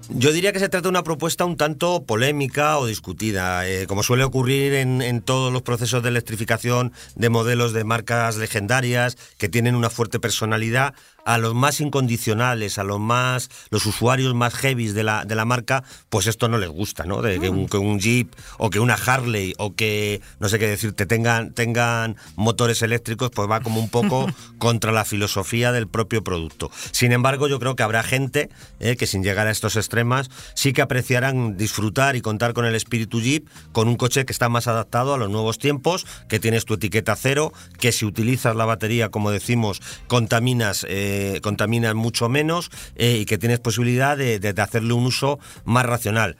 Yo 0.09 0.31
diría 0.31 0.53
que 0.53 0.59
se 0.59 0.69
trata 0.69 0.83
de 0.83 0.89
una 0.89 1.03
propuesta 1.03 1.45
un 1.45 1.57
tanto 1.57 2.03
polémica 2.03 2.77
o 2.77 2.85
discutida, 2.85 3.67
eh, 3.67 3.87
como 3.87 4.03
suele 4.03 4.23
ocurrir 4.23 4.75
en, 4.75 5.01
en, 5.01 5.21
todos 5.21 5.51
los 5.51 5.63
procesos 5.63 6.03
de 6.03 6.09
electrificación 6.09 6.93
de 7.15 7.29
modelos 7.29 7.73
de 7.73 7.83
marcas 7.83 8.37
legendarias 8.37 9.17
que 9.39 9.49
tienen 9.49 9.73
una 9.73 9.89
fuerte 9.89 10.19
personalidad 10.19 10.93
a 11.25 11.37
los 11.37 11.55
más 11.55 11.81
incondicionales, 11.81 12.77
a 12.77 12.83
los 12.83 12.99
más 12.99 13.49
los 13.71 13.85
usuarios 13.85 14.33
más 14.35 14.53
heavies 14.53 14.93
de 14.93 15.03
la, 15.03 15.25
de 15.25 15.35
la 15.35 15.43
marca, 15.43 15.83
pues 16.09 16.27
esto 16.27 16.47
no 16.47 16.57
les 16.57 16.69
gusta, 16.69 17.03
¿no? 17.03 17.21
De 17.21 17.39
que, 17.39 17.49
un, 17.49 17.67
un, 17.73 17.99
Jeep 17.99 18.33
o 18.57 18.69
que 18.69 18.79
una 18.79 18.93
Harley 18.93 19.53
o 19.57 19.75
que 19.75 20.21
no 20.39 20.47
sé 20.49 20.59
qué 20.59 20.67
decirte 20.67 21.05
tengan 21.05 21.53
tengan 21.53 22.15
motores 22.35 22.81
eléctricos, 22.83 23.31
pues 23.31 23.49
va 23.49 23.61
como 23.61 23.79
un 23.79 23.89
poco 23.89 24.27
contra 24.59 24.91
la 24.91 25.03
filosofía 25.03 25.71
del 25.71 25.87
propio 25.87 26.23
producto. 26.23 26.71
Sin 26.91 27.11
embargo, 27.11 27.47
yo 27.47 27.59
creo 27.59 27.75
que 27.75 27.83
habrá 27.83 28.03
gente 28.03 28.49
eh, 28.79 28.95
que 28.95 29.07
sin 29.07 29.23
llegar 29.23 29.47
a 29.47 29.51
estos 29.51 29.75
extremos 29.75 30.29
sí 30.53 30.73
que 30.73 30.83
apreciarán 30.83 31.57
disfrutar 31.57 32.15
y 32.15 32.21
contar 32.21 32.53
con 32.53 32.65
el 32.65 32.75
espíritu 32.75 33.19
Jeep, 33.19 33.47
con 33.71 33.87
un 33.87 33.95
coche 33.95 34.25
que 34.25 34.31
está 34.33 34.47
más 34.47 34.67
adaptado 34.67 35.15
a 35.15 35.17
los 35.17 35.29
nuevos 35.31 35.57
tiempos, 35.57 36.05
que 36.29 36.39
tienes 36.39 36.65
tu 36.65 36.75
etiqueta 36.75 37.15
cero, 37.15 37.51
que 37.79 37.91
si 37.91 38.05
utilizas 38.05 38.55
la 38.55 38.65
batería, 38.65 39.09
como 39.09 39.31
decimos, 39.31 39.81
contaminas 40.07 40.85
eh, 40.87 41.14
contaminan 41.41 41.97
mucho 41.97 42.29
menos 42.29 42.69
eh, 42.95 43.17
y 43.21 43.25
que 43.25 43.37
tienes 43.37 43.59
posibilidad 43.59 44.17
de, 44.17 44.53
hacerle 44.57 44.93
un 44.93 45.05
uso 45.05 45.39
más 45.63 45.85
racional. 45.85 46.37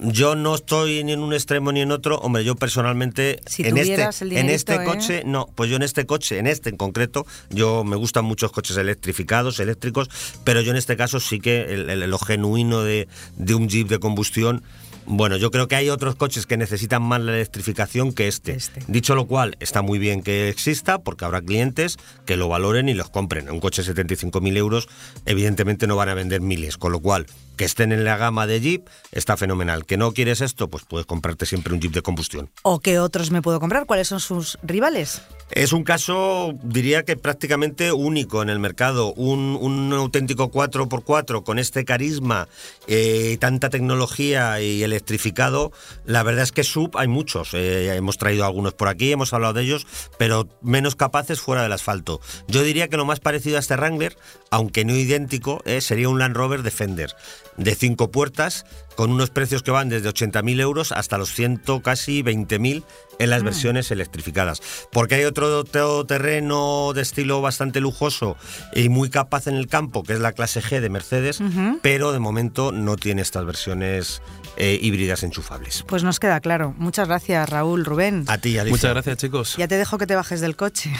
Yo 0.00 0.36
no 0.36 0.54
estoy 0.54 1.02
ni 1.02 1.12
en 1.12 1.20
un 1.20 1.32
extremo 1.32 1.72
ni 1.72 1.80
en 1.80 1.90
otro. 1.90 2.18
Hombre, 2.18 2.44
yo 2.44 2.54
personalmente 2.54 3.40
en 3.58 3.76
este, 3.76 4.38
en 4.38 4.48
este 4.48 4.76
¿eh? 4.76 4.84
coche, 4.84 5.22
no, 5.26 5.48
pues 5.56 5.70
yo 5.70 5.76
en 5.76 5.82
este 5.82 6.06
coche, 6.06 6.38
en 6.38 6.46
este 6.46 6.70
en 6.70 6.76
concreto, 6.76 7.26
yo 7.50 7.82
me 7.82 7.96
gustan 7.96 8.24
muchos 8.24 8.52
coches 8.52 8.76
electrificados, 8.76 9.58
eléctricos, 9.58 10.08
pero 10.44 10.60
yo 10.60 10.70
en 10.70 10.76
este 10.76 10.96
caso 10.96 11.18
sí 11.18 11.40
que 11.40 11.74
el, 11.74 12.08
lo 12.08 12.18
genuino 12.18 12.82
de, 12.82 13.08
de 13.36 13.54
un 13.54 13.68
Jeep 13.68 13.88
de 13.88 13.98
combustión 13.98 14.62
bueno, 15.10 15.38
yo 15.38 15.50
creo 15.50 15.68
que 15.68 15.76
hay 15.76 15.88
otros 15.88 16.16
coches 16.16 16.44
que 16.44 16.58
necesitan 16.58 17.02
más 17.02 17.22
la 17.22 17.32
electrificación 17.32 18.12
que 18.12 18.28
este. 18.28 18.52
este. 18.52 18.82
Dicho 18.88 19.14
lo 19.14 19.26
cual, 19.26 19.56
está 19.58 19.80
muy 19.80 19.98
bien 19.98 20.22
que 20.22 20.50
exista 20.50 20.98
porque 20.98 21.24
habrá 21.24 21.40
clientes 21.40 21.96
que 22.26 22.36
lo 22.36 22.48
valoren 22.48 22.90
y 22.90 22.94
los 22.94 23.08
compren. 23.08 23.50
Un 23.50 23.60
coche 23.60 23.82
de 23.82 23.94
75.000 23.94 24.56
euros 24.58 24.88
evidentemente 25.24 25.86
no 25.86 25.96
van 25.96 26.10
a 26.10 26.14
vender 26.14 26.42
miles, 26.42 26.76
con 26.76 26.92
lo 26.92 27.00
cual 27.00 27.26
que 27.58 27.66
estén 27.66 27.92
en 27.92 28.04
la 28.04 28.16
gama 28.16 28.46
de 28.46 28.60
Jeep 28.60 28.88
está 29.12 29.36
fenomenal. 29.36 29.84
¿Que 29.84 29.98
no 29.98 30.12
quieres 30.12 30.40
esto? 30.40 30.70
Pues 30.70 30.84
puedes 30.88 31.04
comprarte 31.04 31.44
siempre 31.44 31.74
un 31.74 31.80
Jeep 31.80 31.92
de 31.92 32.00
combustión. 32.00 32.48
¿O 32.62 32.80
qué 32.80 32.98
otros 32.98 33.30
me 33.30 33.42
puedo 33.42 33.60
comprar? 33.60 33.84
¿Cuáles 33.84 34.08
son 34.08 34.20
sus 34.20 34.58
rivales? 34.62 35.20
Es 35.50 35.72
un 35.72 35.82
caso, 35.82 36.52
diría 36.62 37.04
que 37.04 37.16
prácticamente 37.16 37.90
único 37.90 38.42
en 38.42 38.50
el 38.50 38.58
mercado. 38.58 39.12
Un, 39.14 39.92
auténtico 39.92 40.50
4x4 40.50 41.42
con 41.42 41.58
este 41.58 41.84
carisma, 41.84 42.48
eh, 42.86 43.38
tanta 43.40 43.70
tecnología 43.70 44.60
y 44.60 44.82
electrificado. 44.82 45.72
La 46.04 46.22
verdad 46.22 46.44
es 46.44 46.52
que 46.52 46.64
sub 46.64 46.96
hay 46.96 47.08
muchos. 47.08 47.54
Eh, 47.54 47.96
hemos 47.96 48.18
traído 48.18 48.44
algunos 48.44 48.74
por 48.74 48.88
aquí, 48.88 49.10
hemos 49.10 49.32
hablado 49.32 49.54
de 49.54 49.62
ellos, 49.62 49.86
pero 50.18 50.48
menos 50.62 50.96
capaces 50.96 51.40
fuera 51.40 51.62
del 51.62 51.72
asfalto. 51.72 52.20
Yo 52.46 52.62
diría 52.62 52.88
que 52.88 52.96
lo 52.96 53.04
más 53.04 53.18
parecido 53.18 53.56
a 53.56 53.60
este 53.60 53.74
Wrangler, 53.74 54.16
aunque 54.50 54.84
no 54.84 54.94
idéntico, 54.94 55.60
eh, 55.64 55.80
sería 55.80 56.08
un 56.08 56.18
Land 56.18 56.36
Rover 56.36 56.62
Defender 56.62 57.16
de 57.58 57.74
cinco 57.74 58.10
puertas 58.10 58.64
con 58.96 59.10
unos 59.10 59.30
precios 59.30 59.62
que 59.62 59.70
van 59.70 59.88
desde 59.88 60.08
80.000 60.08 60.60
euros 60.60 60.92
hasta 60.92 61.18
los 61.18 61.34
100, 61.34 61.62
casi 61.82 62.22
20.000 62.22 62.84
en 63.18 63.30
las 63.30 63.42
versiones 63.42 63.90
electrificadas. 63.90 64.62
Porque 64.92 65.16
hay 65.16 65.24
otro 65.24 65.64
terreno 66.04 66.92
de 66.94 67.02
estilo 67.02 67.40
bastante 67.40 67.80
lujoso 67.80 68.36
y 68.74 68.88
muy 68.88 69.10
capaz 69.10 69.46
en 69.46 69.56
el 69.56 69.66
campo, 69.66 70.02
que 70.02 70.14
es 70.14 70.20
la 70.20 70.32
clase 70.32 70.62
G 70.62 70.80
de 70.80 70.88
Mercedes, 70.88 71.40
pero 71.82 72.12
de 72.12 72.18
momento 72.18 72.72
no 72.72 72.96
tiene 72.96 73.22
estas 73.22 73.44
versiones 73.44 74.22
eh, 74.60 74.78
híbridas 74.82 75.22
enchufables. 75.22 75.84
Pues 75.86 76.02
nos 76.02 76.18
queda 76.18 76.40
claro. 76.40 76.74
Muchas 76.78 77.06
gracias, 77.06 77.48
Raúl, 77.48 77.84
Rubén. 77.84 78.24
A 78.26 78.38
ti, 78.38 78.58
Alicia. 78.58 78.74
Muchas 78.74 78.90
gracias, 78.90 79.16
chicos. 79.18 79.54
Ya 79.56 79.68
te 79.68 79.76
dejo 79.76 79.98
que 79.98 80.06
te 80.06 80.16
bajes 80.16 80.40
del 80.40 80.56
coche. 80.56 80.92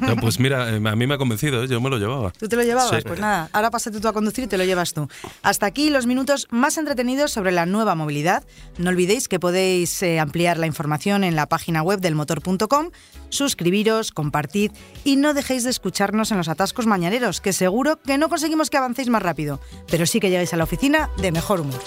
No, 0.00 0.16
pues 0.16 0.40
mira, 0.40 0.70
eh, 0.70 0.82
a 0.84 0.96
mí 0.96 1.06
me 1.06 1.14
ha 1.14 1.18
convencido, 1.18 1.62
¿eh? 1.62 1.68
yo 1.68 1.80
me 1.80 1.88
lo 1.88 1.98
llevaba. 1.98 2.32
¿Tú 2.32 2.48
te 2.48 2.56
lo 2.56 2.62
llevabas? 2.62 3.04
Pues 3.04 3.20
nada, 3.20 3.48
ahora 3.52 3.70
pásate 3.70 4.00
tú 4.00 4.08
a 4.08 4.12
conducir 4.12 4.44
y 4.44 4.46
te 4.48 4.58
lo 4.58 4.64
llevas 4.64 4.92
tú. 4.92 5.08
Hasta 5.42 5.66
aquí 5.66 5.90
los 5.90 6.06
minutos 6.06 6.48
más 6.50 6.76
entretenidos 6.76 7.30
sobre 7.30 7.52
la 7.52 7.66
nueva 7.66 7.94
movilidad. 7.94 8.44
No 8.78 8.90
olvidéis 8.90 9.28
que 9.28 9.38
podéis 9.38 10.02
ampliar 10.20 10.58
la 10.58 10.66
información 10.66 11.24
en 11.24 11.36
la 11.36 11.46
página 11.46 11.82
web 11.82 12.00
del 12.00 12.14
motor.com, 12.14 12.90
suscribiros, 13.28 14.10
compartid 14.10 14.72
y 15.04 15.16
no 15.16 15.34
dejéis 15.34 15.64
de 15.64 15.70
escucharnos 15.70 16.32
en 16.32 16.38
los 16.38 16.48
atascos 16.48 16.86
mañaneros, 16.86 17.40
que 17.40 17.52
seguro 17.52 18.00
que 18.00 18.18
no 18.18 18.28
conseguimos 18.28 18.70
que 18.70 18.76
avancéis 18.76 19.08
más 19.08 19.22
rápido, 19.22 19.60
pero 19.90 20.06
sí 20.06 20.20
que 20.20 20.30
lleguéis 20.30 20.52
a 20.52 20.56
la 20.56 20.64
oficina 20.64 21.10
de 21.18 21.32
mejor 21.32 21.60
humor. 21.60 21.80